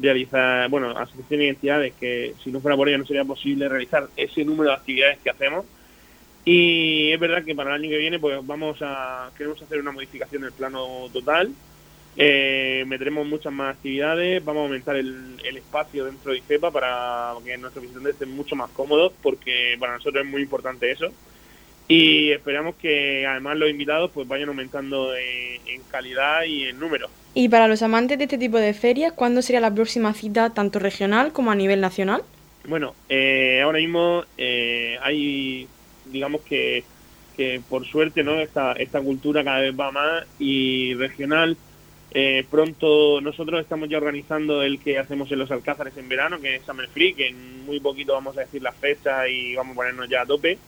realizar, 0.00 0.68
bueno, 0.70 0.90
asociaciones 0.90 1.46
y 1.46 1.48
entidades 1.50 1.92
que 2.00 2.34
si 2.42 2.50
no 2.50 2.60
fuera 2.60 2.76
por 2.76 2.88
ellas 2.88 3.00
no 3.00 3.06
sería 3.06 3.24
posible 3.24 3.68
realizar 3.68 4.08
ese 4.16 4.44
número 4.44 4.70
de 4.70 4.76
actividades 4.76 5.18
que 5.18 5.30
hacemos. 5.30 5.66
Y 6.44 7.12
es 7.12 7.20
verdad 7.20 7.44
que 7.44 7.54
para 7.54 7.74
el 7.74 7.82
año 7.82 7.90
que 7.90 7.98
viene 7.98 8.18
pues 8.18 8.44
vamos 8.46 8.78
a 8.80 9.30
queremos 9.36 9.60
hacer 9.62 9.78
una 9.78 9.92
modificación 9.92 10.42
del 10.42 10.52
plano 10.52 11.08
total 11.12 11.52
eh, 12.16 12.84
meteremos 12.86 13.26
muchas 13.26 13.52
más 13.52 13.76
actividades, 13.76 14.44
vamos 14.44 14.62
a 14.62 14.64
aumentar 14.64 14.96
el, 14.96 15.38
espacio 15.56 16.04
dentro 16.04 16.32
de 16.32 16.38
IFEPA 16.38 16.70
para 16.70 17.32
que 17.44 17.56
nuestros 17.56 17.82
visitantes 17.82 18.14
estén 18.14 18.34
mucho 18.34 18.56
más 18.56 18.70
cómodos, 18.70 19.12
porque 19.22 19.76
para 19.78 19.94
nosotros 19.94 20.24
es 20.24 20.30
muy 20.30 20.42
importante 20.42 20.90
eso. 20.90 21.12
Y 21.86 22.30
esperamos 22.30 22.76
que 22.76 23.26
además 23.26 23.56
los 23.56 23.70
invitados 23.70 24.10
pues 24.12 24.26
vayan 24.28 24.48
aumentando 24.48 25.12
en, 25.16 25.82
calidad 25.90 26.44
y 26.44 26.64
en 26.64 26.78
número. 26.78 27.08
Y 27.34 27.48
para 27.48 27.66
los 27.66 27.82
amantes 27.82 28.16
de 28.18 28.24
este 28.24 28.38
tipo 28.38 28.58
de 28.58 28.74
ferias, 28.74 29.12
¿cuándo 29.12 29.42
sería 29.42 29.60
la 29.60 29.74
próxima 29.74 30.14
cita 30.14 30.50
tanto 30.50 30.78
regional 30.78 31.32
como 31.32 31.50
a 31.50 31.56
nivel 31.56 31.80
nacional? 31.80 32.22
Bueno, 32.68 32.94
eh, 33.08 33.60
ahora 33.64 33.78
mismo 33.78 34.24
eh, 34.38 34.98
hay, 35.02 35.66
digamos 36.06 36.42
que, 36.42 36.84
que 37.36 37.60
por 37.68 37.84
suerte, 37.86 38.22
¿no? 38.22 38.38
Esta, 38.38 38.72
esta 38.74 39.00
cultura 39.00 39.42
cada 39.42 39.60
vez 39.60 39.74
va 39.78 39.90
más 39.90 40.24
y 40.38 40.94
regional 40.94 41.56
eh, 42.12 42.44
pronto 42.50 43.20
nosotros 43.20 43.60
estamos 43.60 43.88
ya 43.88 43.98
organizando 43.98 44.62
el 44.62 44.80
que 44.80 44.98
hacemos 44.98 45.30
en 45.30 45.38
los 45.38 45.50
Alcázares 45.50 45.96
en 45.96 46.08
verano, 46.08 46.40
que 46.40 46.56
es 46.56 46.62
Summer 46.62 46.88
Free, 46.88 47.14
que 47.14 47.28
en 47.28 47.64
muy 47.64 47.80
poquito 47.80 48.12
vamos 48.12 48.36
a 48.36 48.40
decir 48.40 48.62
la 48.62 48.72
fecha 48.72 49.28
y 49.28 49.54
vamos 49.54 49.72
a 49.72 49.76
ponernos 49.76 50.08
ya 50.08 50.22
a 50.22 50.26
tope. 50.26 50.58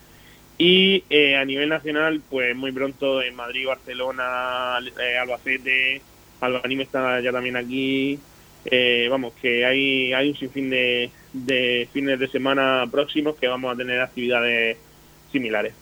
Y 0.58 1.02
eh, 1.10 1.36
a 1.36 1.44
nivel 1.44 1.68
nacional, 1.68 2.22
pues 2.30 2.54
muy 2.54 2.70
pronto 2.72 3.22
en 3.22 3.34
Madrid, 3.34 3.66
Barcelona, 3.66 4.78
eh, 5.00 5.16
Albacete, 5.18 6.00
Albanime 6.40 6.84
está 6.84 7.20
ya 7.20 7.32
también 7.32 7.56
aquí. 7.56 8.18
vamos, 9.10 9.32
que 9.40 9.64
hay, 9.66 10.12
hay 10.12 10.28
un 10.28 10.36
sinfín 10.36 10.70
de, 10.70 11.10
de 11.32 11.88
fines 11.92 12.18
de 12.18 12.28
semana 12.28 12.86
próximos 12.90 13.36
que 13.36 13.48
vamos 13.48 13.72
a 13.72 13.76
tener 13.76 14.00
actividades 14.00 14.76
similares. 15.32 15.81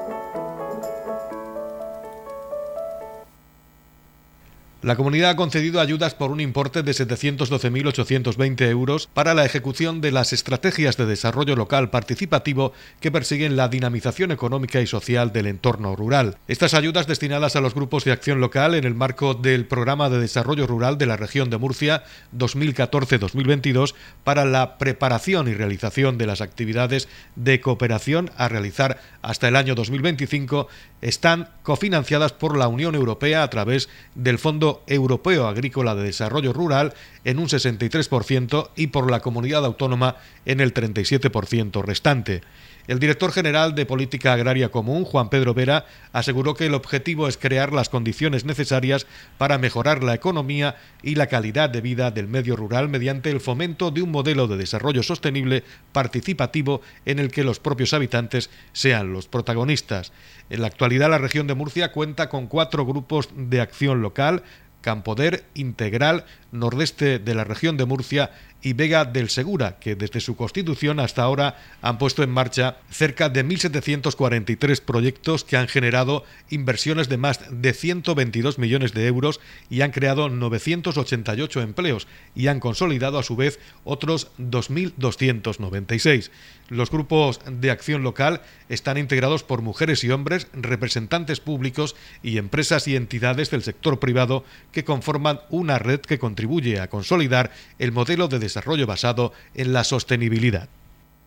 La 4.83 4.95
comunidad 4.95 5.29
ha 5.29 5.35
concedido 5.35 5.79
ayudas 5.79 6.15
por 6.15 6.31
un 6.31 6.39
importe 6.39 6.81
de 6.81 6.91
712.820 6.91 8.67
euros 8.67 9.07
para 9.13 9.35
la 9.35 9.45
ejecución 9.45 10.01
de 10.01 10.11
las 10.11 10.33
estrategias 10.33 10.97
de 10.97 11.05
desarrollo 11.05 11.55
local 11.55 11.91
participativo 11.91 12.73
que 12.99 13.11
persiguen 13.11 13.55
la 13.55 13.67
dinamización 13.67 14.31
económica 14.31 14.81
y 14.81 14.87
social 14.87 15.31
del 15.31 15.45
entorno 15.45 15.95
rural. 15.95 16.39
Estas 16.47 16.73
ayudas 16.73 17.05
destinadas 17.05 17.55
a 17.55 17.61
los 17.61 17.75
grupos 17.75 18.05
de 18.05 18.11
acción 18.11 18.41
local 18.41 18.73
en 18.73 18.85
el 18.85 18.95
marco 18.95 19.35
del 19.35 19.67
Programa 19.67 20.09
de 20.09 20.17
Desarrollo 20.17 20.65
Rural 20.65 20.97
de 20.97 21.05
la 21.05 21.15
región 21.15 21.51
de 21.51 21.59
Murcia 21.59 22.03
2014-2022 22.35 23.93
para 24.23 24.45
la 24.45 24.79
preparación 24.79 25.47
y 25.47 25.53
realización 25.53 26.17
de 26.17 26.25
las 26.25 26.41
actividades 26.41 27.07
de 27.35 27.61
cooperación 27.61 28.31
a 28.35 28.47
realizar 28.47 28.99
hasta 29.21 29.47
el 29.47 29.57
año 29.57 29.75
2025 29.75 30.67
están 31.01 31.49
cofinanciadas 31.63 32.33
por 32.33 32.57
la 32.57 32.67
Unión 32.67 32.95
Europea 32.95 33.43
a 33.43 33.49
través 33.49 33.89
del 34.15 34.39
Europeo 34.87 35.47
Agrícola 35.47 35.95
de 35.95 36.03
Desarrollo 36.03 36.53
Rural 36.53 36.93
en 37.23 37.39
un 37.39 37.47
63% 37.47 38.69
y 38.75 38.87
por 38.87 39.09
la 39.11 39.19
comunidad 39.19 39.65
autónoma 39.65 40.15
en 40.45 40.61
el 40.61 40.73
37% 40.73 41.83
restante. 41.83 42.41
El 42.87 42.99
director 42.99 43.31
general 43.31 43.75
de 43.75 43.85
Política 43.85 44.33
Agraria 44.33 44.69
Común, 44.69 45.05
Juan 45.05 45.29
Pedro 45.29 45.53
Vera, 45.53 45.85
aseguró 46.13 46.55
que 46.55 46.65
el 46.65 46.73
objetivo 46.73 47.27
es 47.27 47.37
crear 47.37 47.73
las 47.73 47.89
condiciones 47.89 48.45
necesarias 48.45 49.05
para 49.37 49.57
mejorar 49.57 50.03
la 50.03 50.13
economía 50.13 50.75
y 51.03 51.15
la 51.15 51.27
calidad 51.27 51.69
de 51.69 51.81
vida 51.81 52.11
del 52.11 52.27
medio 52.27 52.55
rural 52.55 52.89
mediante 52.89 53.29
el 53.29 53.39
fomento 53.39 53.91
de 53.91 54.01
un 54.01 54.11
modelo 54.11 54.47
de 54.47 54.57
desarrollo 54.57 55.03
sostenible 55.03 55.63
participativo 55.91 56.81
en 57.05 57.19
el 57.19 57.31
que 57.31 57.43
los 57.43 57.59
propios 57.59 57.93
habitantes 57.93 58.49
sean 58.73 59.13
los 59.13 59.27
protagonistas. 59.27 60.11
En 60.49 60.61
la 60.61 60.67
actualidad 60.67 61.09
la 61.09 61.17
región 61.17 61.47
de 61.47 61.55
Murcia 61.55 61.91
cuenta 61.91 62.29
con 62.29 62.47
cuatro 62.47 62.85
grupos 62.85 63.29
de 63.35 63.61
acción 63.61 64.01
local, 64.01 64.43
Campoder, 64.81 65.45
Integral, 65.53 66.25
Nordeste 66.51 67.19
de 67.19 67.35
la 67.35 67.43
región 67.43 67.77
de 67.77 67.85
Murcia 67.85 68.31
y 68.61 68.73
Vega 68.73 69.05
del 69.05 69.29
Segura, 69.29 69.79
que 69.79 69.95
desde 69.95 70.19
su 70.19 70.35
constitución 70.35 70.99
hasta 70.99 71.23
ahora 71.23 71.57
han 71.81 71.97
puesto 71.97 72.23
en 72.23 72.29
marcha 72.29 72.77
cerca 72.89 73.29
de 73.29 73.45
1.743 73.45 74.81
proyectos 74.81 75.43
que 75.43 75.57
han 75.57 75.67
generado 75.67 76.23
inversiones 76.49 77.09
de 77.09 77.17
más 77.17 77.39
de 77.49 77.73
122 77.73 78.59
millones 78.59 78.93
de 78.93 79.07
euros 79.07 79.39
y 79.69 79.81
han 79.81 79.91
creado 79.91 80.29
988 80.29 81.61
empleos 81.61 82.07
y 82.35 82.47
han 82.47 82.59
consolidado 82.59 83.17
a 83.17 83.23
su 83.23 83.35
vez 83.35 83.59
otros 83.83 84.31
2.296. 84.37 86.29
Los 86.69 86.91
grupos 86.91 87.41
de 87.45 87.71
acción 87.71 88.03
local 88.03 88.41
están 88.69 88.97
integrados 88.97 89.43
por 89.43 89.61
mujeres 89.61 90.03
y 90.03 90.11
hombres, 90.11 90.47
representantes 90.53 91.39
públicos 91.39 91.95
y 92.23 92.37
empresas 92.37 92.87
y 92.87 92.95
entidades 92.95 93.49
del 93.49 93.63
sector 93.63 93.99
privado 93.99 94.45
que 94.71 94.83
conforman 94.83 95.39
una 95.49 95.79
red 95.79 95.99
que 95.99 96.19
contribuye 96.19 96.79
a 96.79 96.89
consolidar 96.89 97.51
el 97.79 97.91
modelo 97.91 98.27
de 98.27 98.39
desarrollo 98.39 98.87
basado 98.87 99.33
en 99.53 99.73
la 99.73 99.83
sostenibilidad. 99.83 100.69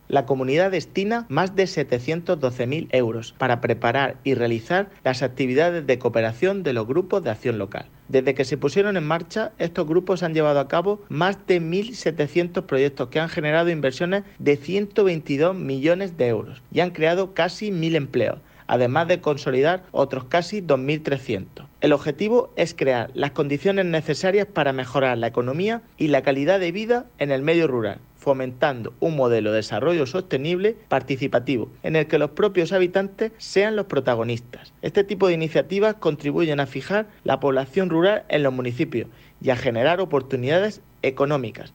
La 0.06 0.26
comunidad 0.26 0.70
destina 0.70 1.24
más 1.30 1.56
de 1.56 1.64
712.000 1.64 2.88
euros 2.92 3.34
para 3.38 3.62
preparar 3.62 4.16
y 4.22 4.34
realizar 4.34 4.90
las 5.02 5.22
actividades 5.22 5.86
de 5.86 5.98
cooperación 5.98 6.62
de 6.62 6.74
los 6.74 6.86
grupos 6.86 7.24
de 7.24 7.30
acción 7.30 7.56
local. 7.56 7.86
Desde 8.08 8.34
que 8.34 8.44
se 8.44 8.58
pusieron 8.58 8.98
en 8.98 9.06
marcha, 9.06 9.52
estos 9.58 9.86
grupos 9.86 10.22
han 10.22 10.34
llevado 10.34 10.60
a 10.60 10.68
cabo 10.68 11.02
más 11.08 11.38
de 11.46 11.60
1.700 11.62 12.66
proyectos 12.66 13.08
que 13.08 13.18
han 13.18 13.30
generado 13.30 13.70
inversiones 13.70 14.24
de 14.38 14.58
122 14.58 15.56
millones 15.56 16.18
de 16.18 16.28
euros 16.28 16.62
y 16.70 16.80
han 16.80 16.90
creado 16.90 17.32
casi 17.32 17.70
1.000 17.70 17.96
empleos 17.96 18.38
además 18.66 19.08
de 19.08 19.20
consolidar 19.20 19.84
otros 19.92 20.24
casi 20.24 20.62
2.300. 20.62 21.66
El 21.80 21.92
objetivo 21.92 22.52
es 22.56 22.74
crear 22.74 23.10
las 23.14 23.32
condiciones 23.32 23.84
necesarias 23.86 24.46
para 24.46 24.72
mejorar 24.72 25.18
la 25.18 25.26
economía 25.26 25.82
y 25.98 26.08
la 26.08 26.22
calidad 26.22 26.60
de 26.60 26.72
vida 26.72 27.06
en 27.18 27.30
el 27.30 27.42
medio 27.42 27.66
rural, 27.66 27.98
fomentando 28.16 28.94
un 29.00 29.16
modelo 29.16 29.50
de 29.50 29.56
desarrollo 29.56 30.06
sostenible 30.06 30.76
participativo, 30.88 31.70
en 31.82 31.96
el 31.96 32.06
que 32.06 32.18
los 32.18 32.30
propios 32.30 32.72
habitantes 32.72 33.32
sean 33.38 33.76
los 33.76 33.86
protagonistas. 33.86 34.72
Este 34.82 35.04
tipo 35.04 35.28
de 35.28 35.34
iniciativas 35.34 35.96
contribuyen 35.96 36.60
a 36.60 36.66
fijar 36.66 37.06
la 37.22 37.40
población 37.40 37.90
rural 37.90 38.24
en 38.28 38.42
los 38.42 38.52
municipios 38.52 39.08
y 39.42 39.50
a 39.50 39.56
generar 39.56 40.00
oportunidades 40.00 40.80
económicas. 41.02 41.74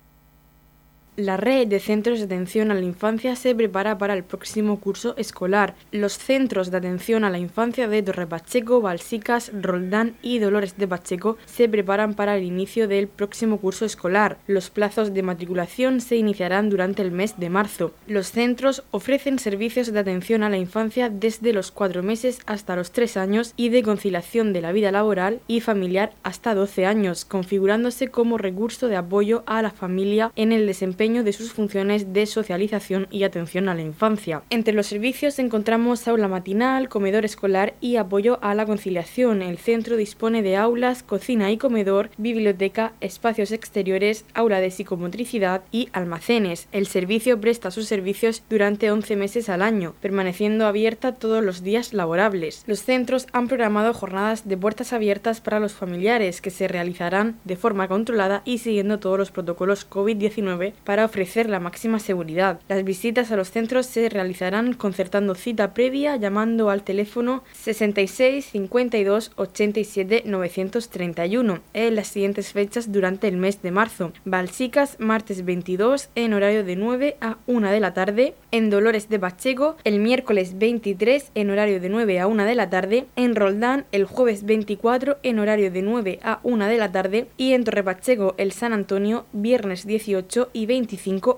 La 1.17 1.35
red 1.35 1.67
de 1.67 1.81
centros 1.81 2.19
de 2.19 2.25
atención 2.25 2.71
a 2.71 2.73
la 2.73 2.85
infancia 2.85 3.35
se 3.35 3.53
prepara 3.53 3.97
para 3.97 4.13
el 4.13 4.23
próximo 4.23 4.79
curso 4.79 5.13
escolar. 5.17 5.75
Los 5.91 6.17
centros 6.17 6.71
de 6.71 6.77
atención 6.77 7.25
a 7.25 7.29
la 7.29 7.37
infancia 7.37 7.89
de 7.89 8.01
Torre 8.01 8.27
Pacheco, 8.27 8.79
Balsicas, 8.79 9.51
Roldán 9.53 10.15
y 10.21 10.39
Dolores 10.39 10.77
de 10.77 10.87
Pacheco 10.87 11.35
se 11.45 11.67
preparan 11.67 12.13
para 12.13 12.37
el 12.37 12.45
inicio 12.45 12.87
del 12.87 13.09
próximo 13.09 13.57
curso 13.57 13.83
escolar. 13.83 14.37
Los 14.47 14.69
plazos 14.69 15.13
de 15.13 15.21
matriculación 15.21 15.99
se 15.99 16.15
iniciarán 16.15 16.69
durante 16.69 17.01
el 17.01 17.11
mes 17.11 17.37
de 17.37 17.49
marzo. 17.49 17.91
Los 18.07 18.31
centros 18.31 18.83
ofrecen 18.91 19.37
servicios 19.37 19.91
de 19.91 19.99
atención 19.99 20.43
a 20.43 20.49
la 20.49 20.59
infancia 20.59 21.09
desde 21.09 21.51
los 21.51 21.71
cuatro 21.71 22.03
meses 22.03 22.39
hasta 22.45 22.77
los 22.77 22.93
tres 22.93 23.17
años 23.17 23.53
y 23.57 23.67
de 23.67 23.83
conciliación 23.83 24.53
de 24.53 24.61
la 24.61 24.71
vida 24.71 24.93
laboral 24.93 25.41
y 25.49 25.59
familiar 25.59 26.13
hasta 26.23 26.55
12 26.55 26.85
años, 26.85 27.25
configurándose 27.25 28.07
como 28.07 28.37
recurso 28.37 28.87
de 28.87 28.95
apoyo 28.95 29.43
a 29.45 29.61
la 29.61 29.71
familia 29.71 30.31
en 30.37 30.53
el 30.53 30.65
desempeño 30.65 31.00
de 31.01 31.33
sus 31.33 31.51
funciones 31.51 32.13
de 32.13 32.27
socialización 32.27 33.07
y 33.09 33.23
atención 33.23 33.69
a 33.69 33.73
la 33.73 33.81
infancia. 33.81 34.43
Entre 34.51 34.71
los 34.71 34.85
servicios 34.85 35.39
encontramos 35.39 36.07
aula 36.07 36.27
matinal, 36.27 36.89
comedor 36.89 37.25
escolar 37.25 37.73
y 37.81 37.95
apoyo 37.95 38.37
a 38.43 38.53
la 38.53 38.67
conciliación. 38.67 39.41
El 39.41 39.57
centro 39.57 39.97
dispone 39.97 40.43
de 40.43 40.57
aulas, 40.57 41.01
cocina 41.01 41.49
y 41.49 41.57
comedor, 41.57 42.11
biblioteca, 42.17 42.93
espacios 43.01 43.51
exteriores, 43.51 44.25
aula 44.35 44.59
de 44.59 44.69
psicomotricidad 44.69 45.63
y 45.71 45.89
almacenes. 45.91 46.67
El 46.71 46.85
servicio 46.85 47.41
presta 47.41 47.71
sus 47.71 47.87
servicios 47.87 48.43
durante 48.47 48.91
11 48.91 49.15
meses 49.15 49.49
al 49.49 49.63
año, 49.63 49.95
permaneciendo 50.01 50.67
abierta 50.67 51.15
todos 51.15 51.43
los 51.43 51.63
días 51.63 51.93
laborables. 51.93 52.63
Los 52.67 52.83
centros 52.83 53.25
han 53.33 53.47
programado 53.47 53.95
jornadas 53.95 54.47
de 54.47 54.55
puertas 54.55 54.93
abiertas 54.93 55.41
para 55.41 55.59
los 55.59 55.73
familiares 55.73 56.41
que 56.41 56.51
se 56.51 56.67
realizarán 56.67 57.39
de 57.43 57.55
forma 57.55 57.87
controlada 57.87 58.43
y 58.45 58.59
siguiendo 58.59 58.99
todos 58.99 59.17
los 59.17 59.31
protocolos 59.31 59.89
COVID-19 59.89 60.73
para 60.83 60.90
ofrecer 60.99 61.49
la 61.49 61.59
máxima 61.59 61.99
seguridad. 61.99 62.59
Las 62.67 62.83
visitas 62.83 63.31
a 63.31 63.35
los 63.35 63.51
centros 63.51 63.85
se 63.85 64.09
realizarán 64.09 64.73
concertando 64.73 65.35
cita 65.35 65.73
previa 65.73 66.15
llamando 66.15 66.69
al 66.69 66.83
teléfono 66.83 67.43
66 67.53 68.45
52 68.45 69.31
87 69.35 70.23
931 70.25 71.59
en 71.73 71.95
las 71.95 72.07
siguientes 72.07 72.51
fechas 72.51 72.91
durante 72.91 73.27
el 73.27 73.37
mes 73.37 73.61
de 73.61 73.71
marzo. 73.71 74.11
Balsicas 74.25 74.97
martes 74.99 75.45
22 75.45 76.09
en 76.15 76.33
horario 76.33 76.63
de 76.63 76.75
9 76.75 77.17
a 77.21 77.37
1 77.47 77.71
de 77.71 77.79
la 77.79 77.93
tarde, 77.93 78.35
en 78.51 78.69
Dolores 78.69 79.09
de 79.09 79.19
Pacheco 79.19 79.77
el 79.83 79.99
miércoles 79.99 80.57
23 80.57 81.31
en 81.35 81.49
horario 81.49 81.79
de 81.79 81.89
9 81.89 82.19
a 82.19 82.27
1 82.27 82.45
de 82.45 82.55
la 82.55 82.69
tarde, 82.69 83.05
en 83.15 83.35
Roldán 83.35 83.85
el 83.91 84.05
jueves 84.05 84.45
24 84.45 85.17
en 85.23 85.39
horario 85.39 85.71
de 85.71 85.81
9 85.81 86.19
a 86.21 86.39
1 86.43 86.67
de 86.67 86.77
la 86.77 86.91
tarde 86.91 87.27
y 87.37 87.53
en 87.53 87.63
Torre 87.63 87.83
Pacheco 87.83 88.35
el 88.37 88.51
San 88.51 88.73
Antonio 88.73 89.25
viernes 89.31 89.85
18 89.87 90.49
y 90.53 90.65
20 90.65 90.91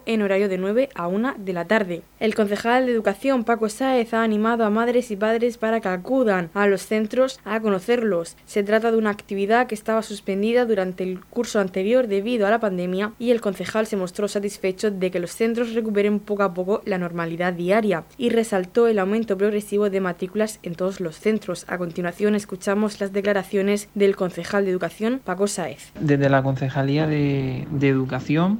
en 0.06 0.21
horario 0.21 0.49
de 0.49 0.58
9 0.58 0.89
a 0.95 1.08
1 1.08 1.36
de 1.38 1.54
la 1.54 1.65
tarde. 1.65 2.02
El 2.19 2.36
concejal 2.36 2.86
de 2.86 2.91
Educación 2.91 3.43
Paco 3.43 3.69
Sáez 3.69 4.13
ha 4.13 4.23
animado 4.23 4.65
a 4.65 4.69
madres 4.69 5.12
y 5.12 5.15
padres 5.15 5.58
para 5.58 5.80
que 5.80 5.89
acudan 5.89 6.49
a 6.54 6.67
los 6.67 6.86
centros 6.86 7.39
a 7.45 7.60
conocerlos. 7.60 8.36
Se 8.45 8.63
trata 8.63 8.91
de 8.91 8.97
una 8.97 9.12
actividad 9.12 9.67
que 9.67 9.76
estaba 9.76 10.02
suspendida 10.02 10.65
durante 10.65 11.04
el 11.04 11.23
curso 11.26 11.60
anterior 11.60 12.08
debido 12.08 12.47
a 12.47 12.49
la 12.49 12.60
pandemia 12.60 13.13
y 13.19 13.32
el 13.32 13.41
concejal 13.41 13.86
se 13.86 13.97
mostró 13.97 14.28
satisfecho 14.28 14.91
de 14.91 15.12
que 15.12 15.19
los 15.19 15.32
centros 15.32 15.73
recuperen 15.73 16.19
poco 16.19 16.43
a 16.43 16.54
poco 16.54 16.82
la 16.86 16.97
normalidad 17.03 17.53
diaria 17.53 18.03
y 18.17 18.29
resaltó 18.29 18.87
el 18.87 18.99
aumento 18.99 19.37
progresivo 19.37 19.89
de 19.89 20.01
matrículas 20.01 20.59
en 20.63 20.75
todos 20.75 20.99
los 20.99 21.17
centros. 21.17 21.65
A 21.67 21.77
continuación 21.77 22.35
escuchamos 22.35 22.99
las 22.99 23.13
declaraciones 23.13 23.89
del 23.93 24.15
concejal 24.15 24.65
de 24.65 24.71
Educación 24.71 25.21
Paco 25.23 25.47
Sáez. 25.47 25.91
Desde 25.99 26.29
la 26.29 26.41
Concejalía 26.41 27.05
de, 27.07 27.67
de 27.71 27.87
Educación 27.87 28.59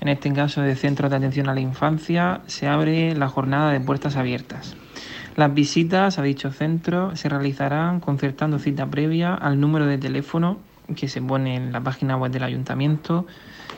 en 0.00 0.08
este 0.08 0.32
caso 0.32 0.60
de 0.60 0.76
Centros 0.76 1.10
de 1.10 1.16
Atención 1.16 1.48
a 1.48 1.54
la 1.54 1.60
Infancia, 1.60 2.42
se 2.46 2.68
abre 2.68 3.16
la 3.16 3.28
jornada 3.28 3.72
de 3.72 3.80
puertas 3.80 4.16
abiertas. 4.16 4.76
Las 5.34 5.52
visitas 5.54 6.18
a 6.18 6.22
dicho 6.22 6.50
centro 6.52 7.16
se 7.16 7.28
realizarán 7.28 8.00
concertando 8.00 8.58
cita 8.58 8.86
previa 8.86 9.34
al 9.34 9.60
número 9.60 9.86
de 9.86 9.98
teléfono 9.98 10.58
que 10.96 11.08
se 11.08 11.20
pone 11.20 11.56
en 11.56 11.72
la 11.72 11.80
página 11.80 12.16
web 12.16 12.32
del 12.32 12.44
ayuntamiento 12.44 13.26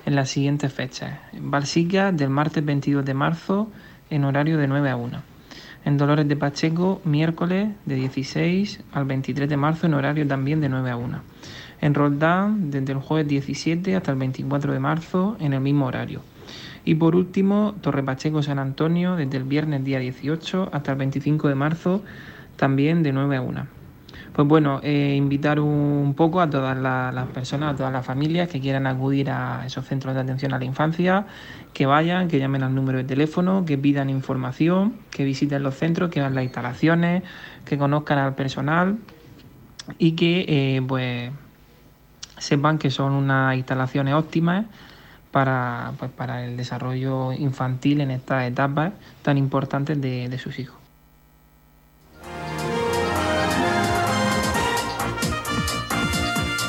en 0.06 0.14
las 0.14 0.30
siguientes 0.30 0.72
fechas. 0.72 1.18
En 1.32 1.50
Balsica 1.50 2.12
del 2.12 2.30
martes 2.30 2.64
22 2.64 3.04
de 3.04 3.14
marzo 3.14 3.70
en 4.10 4.24
horario 4.24 4.58
de 4.58 4.66
9 4.66 4.90
a 4.90 4.96
1. 4.96 5.22
En 5.84 5.96
Dolores 5.96 6.28
de 6.28 6.36
Pacheco 6.36 7.00
miércoles 7.04 7.68
de 7.86 7.94
16 7.94 8.80
al 8.92 9.04
23 9.04 9.48
de 9.48 9.56
marzo 9.56 9.86
en 9.86 9.94
horario 9.94 10.26
también 10.26 10.60
de 10.60 10.68
9 10.68 10.90
a 10.90 10.96
1 10.96 11.20
en 11.80 11.94
Roldán 11.94 12.70
desde 12.70 12.92
el 12.92 12.98
jueves 12.98 13.28
17 13.28 13.96
hasta 13.96 14.12
el 14.12 14.18
24 14.18 14.72
de 14.72 14.80
marzo 14.80 15.36
en 15.40 15.52
el 15.52 15.60
mismo 15.60 15.86
horario. 15.86 16.22
Y 16.84 16.94
por 16.94 17.14
último, 17.14 17.74
Torre 17.80 18.02
Pacheco 18.02 18.42
San 18.42 18.58
Antonio 18.58 19.16
desde 19.16 19.36
el 19.36 19.44
viernes 19.44 19.84
día 19.84 19.98
18 19.98 20.70
hasta 20.72 20.92
el 20.92 20.98
25 20.98 21.48
de 21.48 21.54
marzo 21.54 22.02
también 22.56 23.02
de 23.02 23.12
9 23.12 23.36
a 23.36 23.40
1. 23.42 23.79
Pues 24.40 24.48
bueno, 24.48 24.80
eh, 24.82 25.16
invitar 25.18 25.60
un 25.60 26.14
poco 26.16 26.40
a 26.40 26.48
todas 26.48 26.74
las 26.74 27.26
personas, 27.26 27.74
a 27.74 27.76
todas 27.76 27.92
las 27.92 28.06
familias 28.06 28.48
que 28.48 28.58
quieran 28.58 28.86
acudir 28.86 29.28
a 29.28 29.66
esos 29.66 29.84
centros 29.84 30.14
de 30.14 30.22
atención 30.22 30.54
a 30.54 30.58
la 30.58 30.64
infancia, 30.64 31.26
que 31.74 31.84
vayan, 31.84 32.26
que 32.26 32.38
llamen 32.38 32.62
al 32.62 32.74
número 32.74 32.96
de 32.96 33.04
teléfono, 33.04 33.66
que 33.66 33.76
pidan 33.76 34.08
información, 34.08 34.94
que 35.10 35.24
visiten 35.24 35.62
los 35.62 35.74
centros, 35.74 36.08
que 36.08 36.20
vean 36.20 36.34
las 36.34 36.44
instalaciones, 36.44 37.22
que 37.66 37.76
conozcan 37.76 38.16
al 38.16 38.34
personal 38.34 38.96
y 39.98 40.12
que 40.12 40.46
eh, 40.48 40.82
pues 40.88 41.30
sepan 42.38 42.78
que 42.78 42.90
son 42.90 43.12
unas 43.12 43.56
instalaciones 43.56 44.14
óptimas 44.14 44.64
para, 45.32 45.92
pues, 45.98 46.10
para 46.12 46.46
el 46.46 46.56
desarrollo 46.56 47.34
infantil 47.34 48.00
en 48.00 48.10
estas 48.10 48.48
etapas 48.48 48.94
tan 49.20 49.36
importantes 49.36 50.00
de, 50.00 50.30
de 50.30 50.38
sus 50.38 50.58
hijos. 50.58 50.79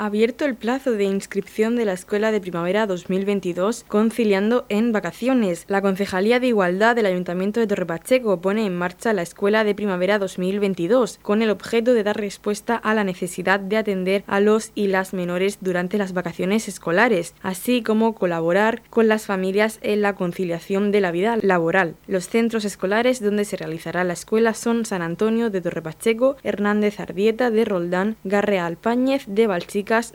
Abierto 0.00 0.46
el 0.46 0.54
plazo 0.54 0.92
de 0.92 1.04
inscripción 1.04 1.76
de 1.76 1.84
la 1.84 1.92
Escuela 1.92 2.32
de 2.32 2.40
Primavera 2.40 2.86
2022 2.86 3.84
conciliando 3.86 4.64
en 4.70 4.92
vacaciones. 4.92 5.66
La 5.68 5.82
Concejalía 5.82 6.40
de 6.40 6.46
Igualdad 6.46 6.96
del 6.96 7.04
Ayuntamiento 7.04 7.60
de 7.60 7.66
Torrepacheco 7.66 8.40
pone 8.40 8.64
en 8.64 8.78
marcha 8.78 9.12
la 9.12 9.20
Escuela 9.20 9.62
de 9.62 9.74
Primavera 9.74 10.18
2022 10.18 11.18
con 11.20 11.42
el 11.42 11.50
objeto 11.50 11.92
de 11.92 12.02
dar 12.02 12.16
respuesta 12.16 12.76
a 12.76 12.94
la 12.94 13.04
necesidad 13.04 13.60
de 13.60 13.76
atender 13.76 14.24
a 14.26 14.40
los 14.40 14.72
y 14.74 14.86
las 14.86 15.12
menores 15.12 15.58
durante 15.60 15.98
las 15.98 16.14
vacaciones 16.14 16.66
escolares, 16.66 17.34
así 17.42 17.82
como 17.82 18.14
colaborar 18.14 18.80
con 18.88 19.06
las 19.06 19.26
familias 19.26 19.80
en 19.82 20.00
la 20.00 20.14
conciliación 20.14 20.92
de 20.92 21.02
la 21.02 21.10
vida 21.10 21.36
laboral. 21.42 21.94
Los 22.06 22.26
centros 22.26 22.64
escolares 22.64 23.22
donde 23.22 23.44
se 23.44 23.58
realizará 23.58 24.02
la 24.04 24.14
escuela 24.14 24.54
son 24.54 24.86
San 24.86 25.02
Antonio 25.02 25.50
de 25.50 25.60
Torrepacheco, 25.60 26.36
Hernández 26.42 27.00
Ardieta 27.00 27.50
de 27.50 27.66
Roldán, 27.66 28.16
Garrea 28.24 28.64
Alpáñez 28.64 29.24
de 29.26 29.46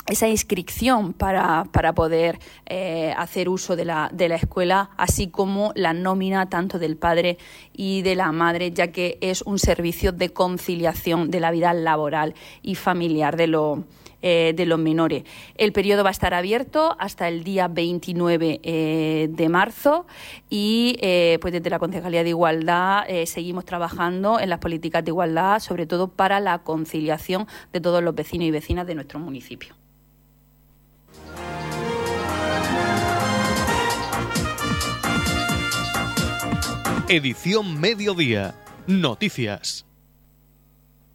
esa 0.09 0.29
inscripción 0.29 1.13
para, 1.13 1.65
para 1.71 1.95
poder 1.95 2.39
eh, 2.67 3.13
hacer 3.17 3.49
uso 3.49 3.77
de 3.77 3.85
la, 3.85 4.11
de 4.13 4.29
la 4.29 4.37
escuela, 4.37 4.91
así 4.97 5.29
como 5.29 5.73
la 5.75 5.93
nómina 5.93 6.49
tanto 6.49 6.79
del 6.79 6.97
padre 6.97 7.39
y 7.75 8.03
de 8.03 8.15
la 8.15 8.33
madre, 8.33 8.73
ya 8.73 8.91
que 8.91 9.19
es 9.21 9.43
un 9.43 9.59
servicio 9.59 10.13
de 10.13 10.31
conciliación 10.31 11.31
de 11.31 11.41
la 11.41 11.51
vida 11.51 11.75
laboral 11.75 12.35
y 12.63 12.75
familiar 12.75 13.37
de, 13.37 13.49
lo, 13.49 13.85
eh, 14.23 14.55
de 14.57 14.65
los 14.65 14.79
menores. 14.79 15.25
El 15.57 15.73
periodo 15.73 16.05
va 16.05 16.09
a 16.09 16.13
estar 16.13 16.33
abierto 16.33 16.97
hasta 16.99 17.29
el 17.29 17.45
día 17.45 17.69
29 17.69 18.61
eh, 18.63 19.29
de 19.31 19.49
marzo 19.51 20.07
y 20.49 20.97
pues 21.41 21.53
desde 21.53 21.69
la 21.69 21.79
Concejalía 21.79 22.23
de 22.23 22.31
Igualdad 22.31 23.05
seguimos 23.27 23.65
trabajando 23.67 24.41
en 24.41 24.49
las 24.49 24.59
políticas 24.59 25.05
de 25.05 25.11
igualdad, 25.11 25.61
sobre 25.61 25.87
todo 25.87 26.09
para 26.09 26.41
la 26.41 26.61
conciliación 26.61 27.47
de 27.73 27.81
todos 27.81 28.03
los 28.03 28.15
vecinos 28.15 28.47
y 28.47 28.51
vecinas 28.51 28.87
de 28.87 28.95
nuestro 28.95 29.19
municipio. 29.19 29.75
Edición 37.11 37.81
Mediodía. 37.81 38.55
Noticias. 38.87 39.87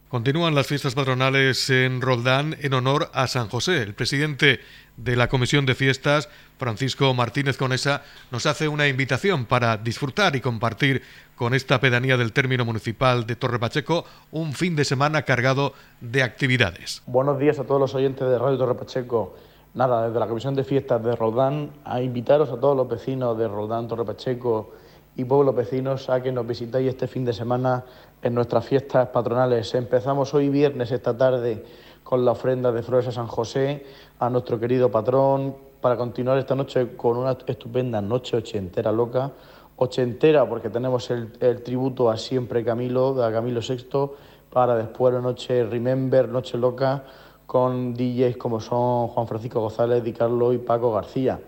Continúan 0.09 0.55
las 0.55 0.65
fiestas 0.65 0.95
patronales 0.95 1.69
en 1.69 2.01
Roldán 2.01 2.57
en 2.61 2.73
honor 2.73 3.11
a 3.13 3.27
San 3.27 3.47
José. 3.47 3.83
El 3.83 3.93
presidente 3.93 4.59
de 4.97 5.15
la 5.15 5.27
Comisión 5.27 5.67
de 5.67 5.75
Fiestas, 5.75 6.29
Francisco 6.57 7.13
Martínez 7.13 7.57
Conesa, 7.57 8.01
nos 8.31 8.47
hace 8.47 8.67
una 8.67 8.87
invitación 8.87 9.45
para 9.45 9.77
disfrutar 9.77 10.35
y 10.35 10.41
compartir 10.41 11.03
con 11.35 11.53
esta 11.53 11.79
pedanía 11.79 12.17
del 12.17 12.33
término 12.33 12.65
municipal 12.65 13.27
de 13.27 13.35
Torre 13.35 13.59
Pacheco 13.59 14.05
un 14.31 14.53
fin 14.53 14.75
de 14.75 14.85
semana 14.85 15.21
cargado 15.21 15.73
de 16.01 16.23
actividades. 16.23 17.03
Buenos 17.05 17.37
días 17.37 17.59
a 17.59 17.65
todos 17.65 17.79
los 17.79 17.93
oyentes 17.93 18.27
de 18.27 18.39
Radio 18.39 18.57
Torre 18.57 18.73
Pacheco. 18.73 19.35
Nada, 19.75 20.07
desde 20.07 20.19
la 20.19 20.27
Comisión 20.27 20.55
de 20.55 20.63
Fiestas 20.63 21.03
de 21.03 21.15
Roldán, 21.15 21.69
a 21.85 22.01
invitaros 22.01 22.49
a 22.49 22.59
todos 22.59 22.75
los 22.75 22.89
vecinos 22.89 23.37
de 23.37 23.47
Roldán, 23.47 23.87
Torre 23.87 24.05
Pacheco, 24.05 24.73
y 25.15 25.25
pueblos 25.25 25.55
vecinos 25.55 26.09
a 26.09 26.21
que 26.21 26.31
nos 26.31 26.47
visitéis 26.47 26.89
este 26.89 27.07
fin 27.07 27.25
de 27.25 27.33
semana 27.33 27.83
en 28.21 28.33
nuestras 28.33 28.65
fiestas 28.65 29.09
patronales. 29.09 29.73
Empezamos 29.75 30.33
hoy 30.33 30.49
viernes 30.49 30.91
esta 30.91 31.15
tarde 31.15 31.63
con 32.03 32.25
la 32.25 32.31
ofrenda 32.31 32.71
de 32.71 32.83
flores 32.83 33.07
a 33.07 33.11
San 33.11 33.27
José, 33.27 33.85
a 34.19 34.29
nuestro 34.29 34.59
querido 34.59 34.89
patrón, 34.89 35.55
para 35.81 35.97
continuar 35.97 36.37
esta 36.37 36.55
noche 36.55 36.95
con 36.95 37.17
una 37.17 37.37
estupenda 37.45 38.01
noche 38.01 38.37
ochentera 38.37 38.91
loca, 38.91 39.31
ochentera 39.75 40.47
porque 40.47 40.69
tenemos 40.69 41.09
el, 41.11 41.61
tributo 41.61 42.09
a 42.09 42.17
siempre 42.17 42.63
Camilo, 42.63 43.21
a 43.23 43.31
Camilo 43.31 43.59
VI, 43.59 44.11
para 44.49 44.75
después 44.75 45.13
la 45.13 45.21
noche 45.21 45.63
Remember, 45.65 46.29
noche 46.29 46.57
loca, 46.57 47.03
con 47.45 47.93
DJs 47.93 48.37
como 48.37 48.59
son 48.59 49.09
Juan 49.09 49.27
Francisco 49.27 49.59
González, 49.59 50.03
Di 50.03 50.13
Carlo 50.13 50.53
y 50.53 50.57
Paco 50.57 50.91
García. 50.93 51.39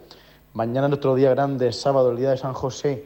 Mañana 0.53 0.87
nuestro 0.87 1.15
día 1.15 1.29
grande, 1.31 1.71
sábado, 1.71 2.11
el 2.11 2.17
día 2.17 2.31
de 2.31 2.37
San 2.37 2.53
José, 2.53 3.05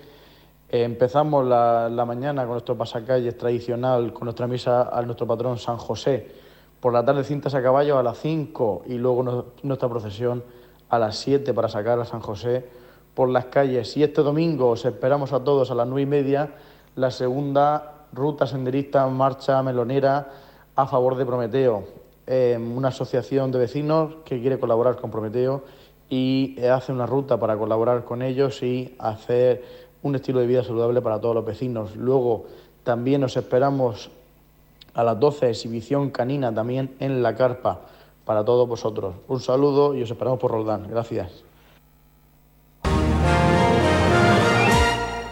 empezamos 0.69 1.45
la, 1.45 2.03
mañana 2.05 2.43
con 2.43 2.51
nuestro 2.51 2.77
pasacalles 2.77 3.38
tradicional, 3.38 4.13
con 4.13 4.25
nuestra 4.25 4.47
misa 4.47 4.89
a 4.89 5.01
nuestro 5.01 5.25
patrón 5.25 5.58
San 5.58 5.77
José. 5.77 6.27
Por 6.79 6.93
la 6.93 7.03
tarde 7.03 7.23
cintas 7.23 7.55
a 7.55 7.62
caballo 7.62 7.97
a 7.97 8.03
las 8.03 8.19
5 8.19 8.84
y 8.88 8.93
luego 8.95 9.53
nuestra 9.63 9.89
procesión 9.89 10.43
a 10.89 10.99
las 10.99 11.17
7 11.17 11.53
para 11.53 11.67
sacar 11.67 11.99
a 11.99 12.05
San 12.05 12.21
José 12.21 12.65
por 13.13 13.29
las 13.29 13.45
calles. 13.45 13.97
Y 13.97 14.03
este 14.03 14.21
domingo 14.21 14.69
os 14.69 14.86
esperamos 14.86 15.34
a 15.34 15.43
todos 15.43 15.71
a 15.71 15.75
las 15.75 15.88
9 15.88 16.01
y 16.01 16.05
media 16.05 16.51
la 16.95 17.12
segunda 17.12 18.05
ruta 18.13 18.47
senderista 18.47 19.05
marcha 19.08 19.62
melonera 19.63 20.29
a 20.75 20.86
favor 20.88 21.15
de 21.15 21.25
Prometeo, 21.25 21.84
eh, 22.25 22.58
una 22.58 22.89
asociación 22.89 23.51
de 23.51 23.60
vecinos 23.60 24.15
que 24.23 24.39
quiere 24.39 24.60
colaborar 24.60 24.95
con 24.97 25.12
Prometeo 25.12 25.63
y 26.10 26.60
hace 26.63 26.91
una 26.91 27.05
ruta 27.05 27.39
para 27.39 27.58
colaborar 27.58 28.03
con 28.03 28.21
ellos 28.21 28.63
y 28.63 28.95
hacer 28.97 29.88
un 30.01 30.15
estilo 30.15 30.39
de 30.39 30.47
vida 30.47 30.63
saludable 30.63 31.01
para 31.01 31.19
todos 31.19 31.35
los 31.35 31.45
vecinos. 31.45 31.95
Luego 31.95 32.47
también 32.83 33.21
nos 33.21 33.35
esperamos 33.38 34.09
a 34.93 35.03
las 35.03 35.19
12 35.19 35.49
exhibición 35.49 36.09
canina 36.09 36.53
también 36.53 36.95
en 36.99 37.21
la 37.21 37.35
carpa 37.35 37.81
para 38.25 38.43
todos 38.43 38.67
vosotros. 38.67 39.15
Un 39.27 39.39
saludo 39.39 39.95
y 39.95 40.03
os 40.03 40.12
esperamos 40.12 40.39
por 40.39 40.51
Roldán. 40.51 40.88
Gracias. 40.89 41.43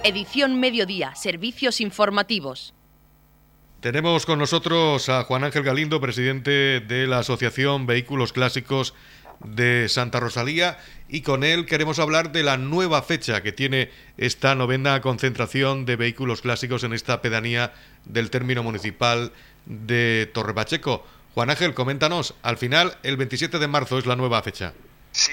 Edición 0.03 0.59
Mediodía, 0.59 1.13
Servicios 1.15 1.81
Informativos. 1.81 2.73
Tenemos 3.81 4.25
con 4.25 4.39
nosotros 4.39 5.09
a 5.09 5.23
Juan 5.23 5.43
Ángel 5.43 5.63
Galindo, 5.63 6.01
presidente 6.01 6.79
de 6.79 7.07
la 7.07 7.19
Asociación 7.19 7.85
Vehículos 7.85 8.33
Clásicos 8.33 8.95
de 9.39 9.87
Santa 9.89 10.19
Rosalía 10.19 10.77
y 11.09 11.21
con 11.21 11.43
él 11.43 11.65
queremos 11.65 11.99
hablar 11.99 12.31
de 12.31 12.43
la 12.43 12.57
nueva 12.57 13.01
fecha 13.01 13.41
que 13.41 13.51
tiene 13.51 13.91
esta 14.17 14.55
novena 14.55 15.01
concentración 15.01 15.85
de 15.85 15.95
vehículos 15.95 16.41
clásicos 16.41 16.83
en 16.83 16.93
esta 16.93 17.21
pedanía 17.21 17.73
del 18.05 18.29
término 18.29 18.63
municipal 18.63 19.31
de 19.65 20.29
Torre 20.33 20.53
Pacheco. 20.53 21.05
Juan 21.33 21.49
Ángel, 21.49 21.73
coméntanos, 21.73 22.35
al 22.41 22.57
final 22.57 22.97
el 23.03 23.17
27 23.17 23.59
de 23.59 23.67
marzo 23.67 23.97
es 23.99 24.05
la 24.05 24.15
nueva 24.15 24.41
fecha. 24.41 24.73
Sí, 25.11 25.31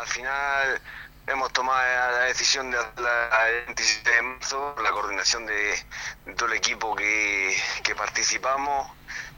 al 0.00 0.06
final 0.06 0.80
hemos 1.26 1.52
tomado 1.52 1.78
la 1.78 2.24
decisión 2.26 2.70
de 2.70 2.78
hacerla 2.78 3.48
el 3.50 3.66
27 3.66 4.10
de 4.10 4.22
marzo, 4.22 4.76
la 4.82 4.90
coordinación 4.90 5.46
de, 5.46 6.34
todo 6.36 6.48
el 6.48 6.54
equipo 6.54 6.94
que 6.94 7.54
participamos 7.96 8.90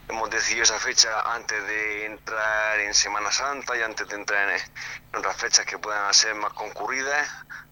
hemos 0.08 0.30
decidido 0.30 0.62
esa 0.62 0.78
fecha 0.78 1.08
antes 1.34 1.66
de 1.66 2.06
entrar 2.06 2.80
en 2.80 2.94
Semana 2.94 3.30
Santa 3.30 3.76
y 3.76 3.82
antes 3.82 4.06
de 4.08 4.16
entrar 4.16 4.48
en, 4.50 5.18
otras 5.18 5.36
fechas 5.36 5.64
que 5.66 5.78
puedan 5.78 6.12
ser 6.12 6.34
más 6.34 6.52
concurridas, 6.52 7.28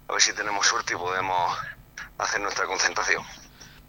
a 0.09 0.12
ver 0.12 0.23
si 0.23 0.33
tenemos 0.33 0.66
suerte 0.66 0.95
y 0.95 0.97
podemos 0.97 1.59
hacer 2.18 2.40
nuestra 2.40 2.66
concentración. 2.66 3.23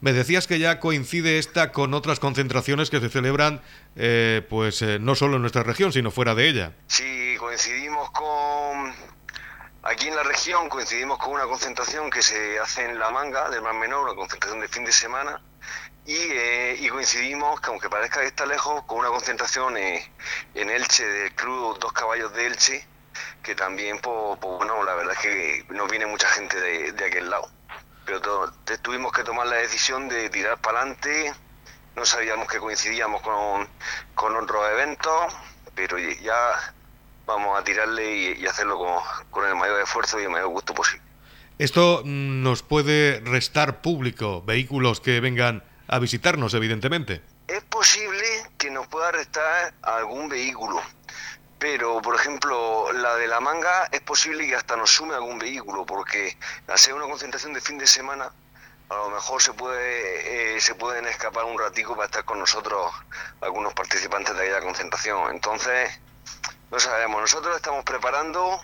Me 0.00 0.12
decías 0.12 0.46
que 0.46 0.58
ya 0.58 0.80
coincide 0.80 1.38
esta 1.38 1.72
con 1.72 1.94
otras 1.94 2.20
concentraciones 2.20 2.90
que 2.90 3.00
se 3.00 3.08
celebran, 3.08 3.62
eh, 3.96 4.46
pues 4.50 4.82
eh, 4.82 4.98
no 5.00 5.14
solo 5.14 5.36
en 5.36 5.42
nuestra 5.42 5.62
región, 5.62 5.92
sino 5.92 6.10
fuera 6.10 6.34
de 6.34 6.48
ella. 6.48 6.72
Sí, 6.88 7.36
coincidimos 7.38 8.10
con 8.10 8.94
aquí 9.82 10.08
en 10.08 10.16
la 10.16 10.22
región, 10.22 10.68
coincidimos 10.68 11.18
con 11.18 11.32
una 11.32 11.44
concentración 11.44 12.10
que 12.10 12.22
se 12.22 12.58
hace 12.58 12.84
en 12.84 12.98
La 12.98 13.10
Manga 13.10 13.48
del 13.48 13.62
Mar 13.62 13.74
Menor, 13.74 14.04
una 14.04 14.14
concentración 14.14 14.60
de 14.60 14.68
fin 14.68 14.84
de 14.84 14.92
semana, 14.92 15.40
eh, 16.06 16.76
y, 16.80 16.88
coincidimos, 16.88 17.60
que 17.60 17.70
aunque 17.70 17.88
parezca 17.88 18.20
que 18.20 18.26
está 18.26 18.44
lejos, 18.44 18.84
con 18.84 18.98
una 18.98 19.08
concentración 19.08 19.76
eh, 19.76 20.06
en 20.54 20.68
Elche 20.68 21.06
del 21.06 21.32
Club 21.34 21.78
Dos 21.78 21.92
Caballos 21.92 22.32
de 22.34 22.46
Elche, 22.46 22.86
que 23.42 23.54
también, 23.54 23.98
pues, 24.00 24.38
bueno, 24.40 24.82
la 24.84 24.94
verdad 24.94 25.14
es 25.14 25.18
que 25.20 25.64
nos 25.70 25.90
viene 25.90 26.06
mucha 26.06 26.28
gente 26.28 26.60
de, 26.60 27.04
aquel 27.04 27.30
lado. 27.30 27.48
Pero 28.04 28.20
tuvimos 28.82 29.12
que 29.12 29.24
tomar 29.24 29.46
la 29.46 29.56
decisión 29.56 30.08
de 30.08 30.28
tirar 30.28 30.58
para 30.58 30.80
adelante, 30.80 31.32
no 31.96 32.04
sabíamos 32.04 32.48
que 32.48 32.58
coincidíamos 32.58 33.22
con, 33.22 33.66
con 34.14 34.36
otros 34.36 34.62
eventos, 34.72 35.34
pero 35.74 35.98
ya 35.98 36.74
vamos 37.24 37.58
a 37.58 37.64
tirarle 37.64 38.34
y, 38.36 38.46
hacerlo 38.46 38.78
con, 38.78 39.02
con 39.30 39.46
el 39.46 39.54
mayor 39.54 39.80
esfuerzo 39.80 40.20
y 40.20 40.24
el 40.24 40.30
mayor 40.30 40.48
gusto 40.48 40.74
posible. 40.74 41.02
Esto 41.56 42.02
mm, 42.04 42.42
nos 42.42 42.62
puede 42.62 43.20
restar 43.20 43.80
público, 43.80 44.42
vehículos 44.42 45.00
que 45.00 45.20
vengan 45.20 45.64
a 45.88 45.98
visitarnos, 45.98 46.54
evidentemente. 46.54 47.22
Es 47.46 47.62
posible 47.64 48.24
que 48.58 48.70
nos 48.70 48.86
pueda 48.86 49.12
restar 49.12 49.74
algún 49.82 50.28
vehículo, 50.28 50.80
pero 51.58 52.00
por 52.00 52.14
ejemplo 52.14 52.92
la 52.92 53.16
de 53.16 53.26
la 53.26 53.40
manga 53.40 53.88
es 53.92 54.00
posible 54.00 54.46
que 54.46 54.56
hasta 54.56 54.76
nos 54.76 54.90
sume 54.90 55.14
algún 55.14 55.38
vehículo, 55.38 55.84
porque 55.84 56.36
al 56.68 56.78
ser 56.78 56.94
una 56.94 57.04
concentración 57.06 57.52
de 57.52 57.60
fin 57.60 57.78
de 57.78 57.86
semana, 57.86 58.32
a 58.88 58.94
lo 58.94 59.10
mejor 59.10 59.42
se 59.42 59.52
puede 59.52 60.56
eh, 60.56 60.60
se 60.60 60.74
pueden 60.74 61.06
escapar 61.06 61.44
un 61.44 61.58
ratico 61.58 61.94
para 61.94 62.06
estar 62.06 62.24
con 62.24 62.38
nosotros 62.38 62.92
algunos 63.40 63.72
participantes 63.74 64.34
de 64.36 64.42
aquella 64.42 64.60
concentración. 64.60 65.30
Entonces, 65.30 66.00
no 66.70 66.78
sabemos, 66.78 67.20
nosotros 67.20 67.56
estamos 67.56 67.84
preparando 67.84 68.60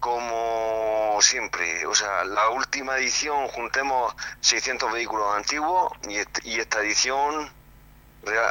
como 0.00 1.18
siempre, 1.20 1.86
o 1.86 1.94
sea, 1.94 2.24
la 2.24 2.50
última 2.50 2.96
edición 2.98 3.48
juntemos 3.48 4.14
600 4.40 4.92
vehículos 4.92 5.26
antiguos 5.36 5.92
y, 6.08 6.58
esta 6.58 6.80
edición, 6.80 7.50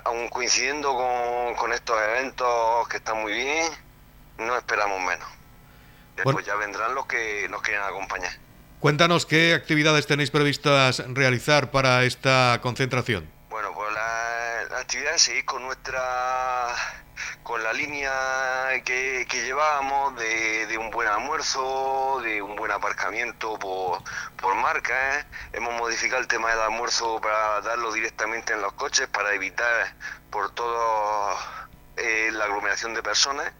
aún 0.03 0.27
coincidiendo 0.29 0.93
con, 1.57 1.73
estos 1.73 1.97
eventos 2.01 2.88
que 2.89 2.97
están 2.97 3.21
muy 3.21 3.33
bien, 3.33 3.71
no 4.38 4.57
esperamos 4.57 4.99
menos. 5.01 5.27
Después 6.15 6.45
ya 6.45 6.55
vendrán 6.55 6.95
los 6.95 7.05
que 7.05 7.47
nos 7.49 7.62
quieren 7.62 7.83
acompañar. 7.83 8.31
Cuéntanos 8.79 9.25
qué 9.25 9.53
actividades 9.53 10.05
tenéis 10.07 10.31
previstas 10.31 11.03
realizar 11.07 11.71
para 11.71 12.03
esta 12.03 12.60
concentración. 12.62 13.29
Bueno, 13.49 13.71
pues 13.73 13.91
las 13.93 14.69
la 14.69 14.79
actividades 14.79 15.21
seguir 15.21 15.45
con 15.45 15.63
nuestra 15.63 16.75
con 17.43 17.63
la 17.63 17.73
línea 17.73 18.12
que, 18.84 19.25
llevábamos 19.32 20.15
de, 20.15 20.77
un 20.77 20.91
buen 20.91 21.08
almuerzo, 21.08 22.19
de 22.21 22.41
un 22.41 22.56
buen 22.56 22.71
aparcamiento 22.71 23.58
por, 23.58 24.56
marca. 24.56 25.19
¿eh? 25.19 25.25
Hemos 25.53 25.73
modificado 25.75 26.21
el 26.21 26.27
tema 26.27 26.49
del 26.49 26.60
almuerzo 26.60 27.21
para 27.21 27.62
darlo 27.62 27.91
directamente 27.93 28.53
en 28.53 28.62
los 28.62 28.73
coches 28.73 29.08
para 29.08 29.34
evitar 29.34 29.93
por 30.30 30.51
todo 30.51 31.36
eh, 31.97 32.30
la 32.34 32.45
aglomeración 32.45 32.93
de 32.93 33.03
personas, 33.03 33.51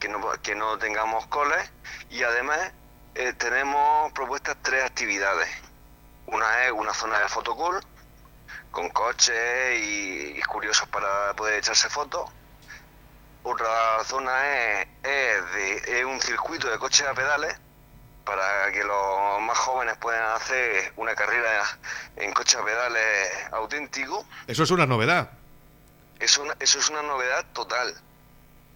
que 0.00 0.08
no, 0.08 0.20
que 0.42 0.54
no 0.54 0.78
tengamos 0.78 1.26
coles 1.26 1.70
y 2.10 2.22
además 2.22 2.72
eh, 3.14 3.32
tenemos 3.34 4.12
propuestas 4.12 4.56
tres 4.62 4.84
actividades. 4.84 5.48
Una 6.26 6.64
es 6.64 6.72
una 6.72 6.92
zona 6.92 7.20
de 7.20 7.28
fotocall 7.28 7.80
con 8.70 8.90
coches 8.90 9.80
y 9.80 10.40
curiosos 10.42 10.88
para 10.88 11.34
poder 11.34 11.54
echarse 11.54 11.88
fotos 11.88 12.30
otra 13.46 14.02
zona 14.04 14.82
es, 14.82 14.86
de, 15.86 16.04
un 16.04 16.20
circuito 16.20 16.68
de 16.68 16.78
coches 16.78 17.06
a 17.06 17.14
pedales 17.14 17.56
para 18.24 18.72
que 18.72 18.82
los 18.82 19.40
más 19.40 19.56
jóvenes 19.56 19.96
puedan 19.98 20.32
hacer 20.32 20.92
una 20.96 21.14
carrera 21.14 21.62
en 22.16 22.32
coches 22.32 22.56
a 22.56 22.64
pedales 22.64 23.52
auténtico. 23.52 24.26
Eso 24.48 24.64
es 24.64 24.70
una 24.72 24.84
novedad. 24.84 25.30
Eso, 26.18 26.44
eso 26.58 26.78
es 26.80 26.90
una 26.90 27.02
novedad 27.02 27.46
total. 27.52 27.94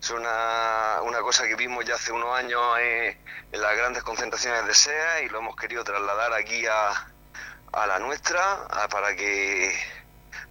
Es 0.01 0.11
una, 0.11 1.01
una 1.03 1.21
cosa 1.21 1.49
que 1.49 1.57
vimos 1.57 1.85
ya 1.85 1.97
hace 1.97 2.13
unos 2.13 2.39
años 2.39 2.63
en, 2.79 3.19
las 3.61 3.77
grandes 3.77 4.05
concentraciones 4.05 4.67
de 4.67 4.75
SEA 4.75 5.23
y 5.23 5.29
lo 5.31 5.39
hemos 5.39 5.57
querido 5.57 5.83
trasladar 5.83 6.33
aquí 6.33 6.65
a, 6.67 7.09
a 7.73 7.87
la 7.89 7.99
nuestra 7.99 8.69
para 8.89 9.17
que 9.17 9.77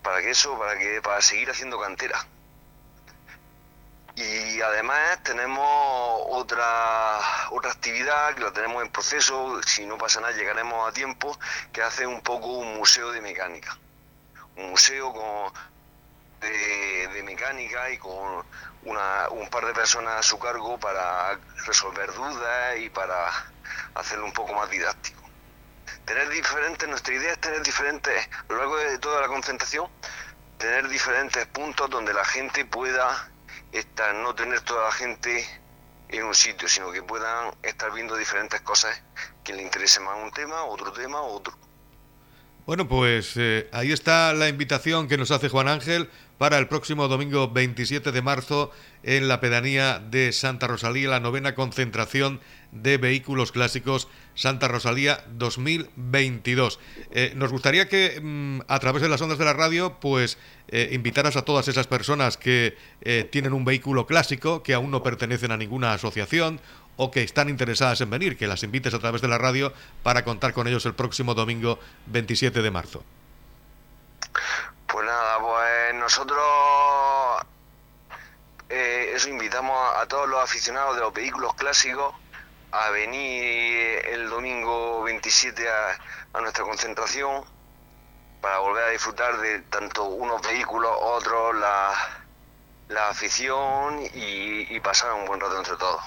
para 0.03 0.19
que 0.19 0.31
eso 0.31 0.59
para 0.59 0.77
que 0.77 1.01
para 1.01 1.21
seguir 1.21 1.49
haciendo 1.49 1.79
cantera. 1.79 2.25
Y 4.19 4.61
además 4.61 5.23
tenemos 5.23 5.65
otra, 6.27 7.19
otra 7.51 7.71
actividad 7.71 8.35
que 8.35 8.41
la 8.41 8.51
tenemos 8.51 8.83
en 8.83 8.91
proceso, 8.91 9.61
si 9.65 9.85
no 9.85 9.97
pasa 9.97 10.19
nada 10.19 10.33
llegaremos 10.33 10.89
a 10.89 10.91
tiempo, 10.91 11.39
que 11.71 11.81
hace 11.81 12.05
un 12.05 12.19
poco 12.19 12.47
un 12.47 12.75
museo 12.75 13.13
de 13.13 13.21
mecánica. 13.21 13.77
Un 14.57 14.71
museo 14.71 15.13
con, 15.13 15.53
de, 16.41 17.23
mecánica 17.23 17.89
y 17.91 17.97
con 17.97 18.45
una, 18.83 19.29
un 19.29 19.49
par 19.49 19.65
de 19.65 19.73
personas 19.73 20.15
a 20.15 20.23
su 20.23 20.37
cargo 20.37 20.77
para 20.77 21.39
resolver 21.65 22.13
dudas 22.13 22.77
y 22.77 22.89
para 22.89 23.31
hacerlo 23.95 24.25
un 24.25 24.33
poco 24.33 24.53
más 24.53 24.69
didáctico. 24.69 25.23
Tener 26.03 26.27
diferentes, 26.27 26.89
nuestra 26.89 27.13
idea 27.13 27.31
es 27.31 27.39
tener 27.39 27.63
diferentes, 27.63 28.29
a 28.49 28.51
lo 28.51 28.57
largo 28.57 28.75
de 28.79 28.97
toda 28.97 29.21
la 29.21 29.27
concentración, 29.27 29.89
tener 30.57 30.89
diferentes 30.89 31.45
puntos 31.45 31.89
donde 31.89 32.13
la 32.13 32.25
gente 32.25 32.65
pueda 32.65 33.29
esta, 33.71 34.13
no 34.13 34.33
tener 34.35 34.61
toda 34.61 34.85
la 34.85 34.91
gente 34.91 35.45
en 36.09 36.23
un 36.23 36.33
sitio, 36.33 36.67
sino 36.67 36.91
que 36.91 37.03
puedan 37.03 37.53
estar 37.63 37.91
viendo 37.93 38.15
diferentes 38.15 38.61
cosas 38.61 39.01
que 39.43 39.53
le 39.53 39.61
interese 39.61 39.99
más 39.99 40.17
un 40.23 40.31
tema, 40.31 40.63
otro 40.63 40.91
tema, 40.91 41.21
otro. 41.21 41.53
Bueno, 42.65 42.87
pues 42.87 43.33
eh, 43.35 43.67
ahí 43.71 43.91
está 43.91 44.31
la 44.33 44.47
invitación 44.47 45.07
que 45.07 45.17
nos 45.17 45.31
hace 45.31 45.49
Juan 45.49 45.67
Ángel 45.67 46.09
para 46.37 46.57
el 46.59 46.67
próximo 46.67 47.07
domingo 47.07 47.49
27 47.49 48.11
de 48.11 48.21
marzo 48.21 48.71
en 49.01 49.27
la 49.27 49.39
pedanía 49.39 49.99
de 49.99 50.31
Santa 50.31 50.67
Rosalía, 50.67 51.09
la 51.09 51.19
novena 51.19 51.55
concentración 51.55 52.39
de 52.71 52.97
vehículos 52.97 53.51
clásicos 53.51 54.07
Santa 54.35 54.67
Rosalía 54.67 55.23
2022. 55.31 56.79
Eh, 57.11 57.33
nos 57.35 57.51
gustaría 57.51 57.89
que 57.89 58.19
mm, 58.21 58.61
a 58.67 58.79
través 58.79 59.01
de 59.01 59.09
las 59.09 59.21
ondas 59.21 59.37
de 59.37 59.45
la 59.45 59.53
radio, 59.53 59.99
pues 59.99 60.37
eh, 60.69 60.89
invitaras 60.91 61.35
a 61.35 61.43
todas 61.43 61.67
esas 61.67 61.87
personas 61.87 62.37
que 62.37 62.77
eh, 63.01 63.27
tienen 63.29 63.53
un 63.53 63.65
vehículo 63.65 64.05
clásico, 64.05 64.63
que 64.63 64.73
aún 64.73 64.91
no 64.91 65.03
pertenecen 65.03 65.51
a 65.51 65.57
ninguna 65.57 65.93
asociación 65.93 66.61
o 66.95 67.11
que 67.11 67.23
están 67.23 67.49
interesadas 67.49 68.01
en 68.01 68.09
venir, 68.09 68.37
que 68.37 68.47
las 68.47 68.63
invites 68.63 68.93
a 68.93 68.99
través 68.99 69.21
de 69.21 69.27
la 69.27 69.37
radio 69.37 69.73
para 70.03 70.23
contar 70.23 70.53
con 70.53 70.67
ellos 70.67 70.85
el 70.85 70.93
próximo 70.93 71.33
domingo 71.33 71.79
27 72.07 72.61
de 72.61 72.71
marzo. 72.71 73.03
Pues 74.87 75.05
nada, 75.05 75.39
pues 75.39 75.95
nosotros 75.95 76.43
eso 78.69 79.29
invitamos 79.29 79.77
a 79.97 80.05
todos 80.05 80.29
los 80.29 80.41
aficionados 80.41 80.95
de 80.95 81.01
los 81.01 81.13
vehículos 81.13 81.53
clásicos 81.55 82.13
a 82.71 82.89
venir 82.91 84.01
el 84.11 84.29
domingo 84.29 85.03
27 85.03 85.63
a, 85.67 86.39
nuestra 86.41 86.63
concentración 86.63 87.43
para 88.41 88.59
volver 88.59 88.83
a 88.85 88.89
disfrutar 88.89 89.39
de 89.39 89.59
tanto 89.63 90.05
unos 90.05 90.41
vehículos, 90.41 90.91
otros, 91.01 91.55
la, 91.55 91.91
la 92.87 93.09
afición 93.09 93.99
y, 94.13 94.73
y 94.73 94.79
pasar 94.79 95.13
un 95.13 95.25
buen 95.25 95.39
rato 95.39 95.57
entre 95.57 95.75
todos. 95.75 96.01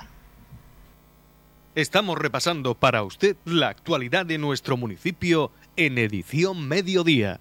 Estamos 1.74 2.18
repasando 2.18 2.74
para 2.74 3.02
usted 3.02 3.36
la 3.44 3.68
actualidad 3.68 4.26
de 4.26 4.38
nuestro 4.38 4.76
municipio 4.76 5.50
en 5.76 5.98
edición 5.98 6.68
mediodía. 6.68 7.40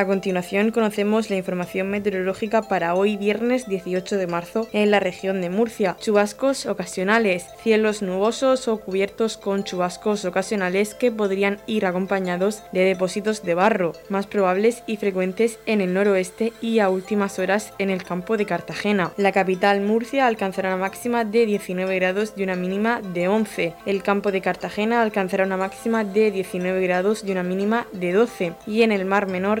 A 0.00 0.06
continuación 0.06 0.70
conocemos 0.70 1.28
la 1.28 1.36
información 1.36 1.90
meteorológica 1.90 2.62
para 2.62 2.94
hoy 2.94 3.18
viernes 3.18 3.68
18 3.68 4.16
de 4.16 4.26
marzo 4.26 4.66
en 4.72 4.90
la 4.90 4.98
región 4.98 5.42
de 5.42 5.50
Murcia. 5.50 5.94
Chubascos 6.00 6.64
ocasionales, 6.64 7.44
cielos 7.62 8.00
nubosos 8.00 8.66
o 8.66 8.80
cubiertos 8.80 9.36
con 9.36 9.62
chubascos 9.62 10.24
ocasionales 10.24 10.94
que 10.94 11.12
podrían 11.12 11.58
ir 11.66 11.84
acompañados 11.84 12.62
de 12.72 12.86
depósitos 12.86 13.42
de 13.42 13.52
barro, 13.52 13.92
más 14.08 14.26
probables 14.26 14.82
y 14.86 14.96
frecuentes 14.96 15.58
en 15.66 15.82
el 15.82 15.92
noroeste 15.92 16.54
y 16.62 16.78
a 16.78 16.88
últimas 16.88 17.38
horas 17.38 17.74
en 17.76 17.90
el 17.90 18.02
campo 18.02 18.38
de 18.38 18.46
Cartagena. 18.46 19.12
La 19.18 19.32
capital 19.32 19.82
Murcia 19.82 20.26
alcanzará 20.26 20.70
una 20.70 20.84
máxima 20.84 21.26
de 21.26 21.44
19 21.44 21.94
grados 21.96 22.32
y 22.38 22.42
una 22.42 22.56
mínima 22.56 23.02
de 23.02 23.28
11. 23.28 23.74
El 23.84 24.02
campo 24.02 24.32
de 24.32 24.40
Cartagena 24.40 25.02
alcanzará 25.02 25.44
una 25.44 25.58
máxima 25.58 26.04
de 26.04 26.30
19 26.30 26.80
grados 26.80 27.22
y 27.22 27.32
una 27.32 27.42
mínima 27.42 27.86
de 27.92 28.12
12. 28.12 28.54
Y 28.66 28.80
en 28.80 28.92
el 28.92 29.04
mar 29.04 29.26
menor 29.26 29.60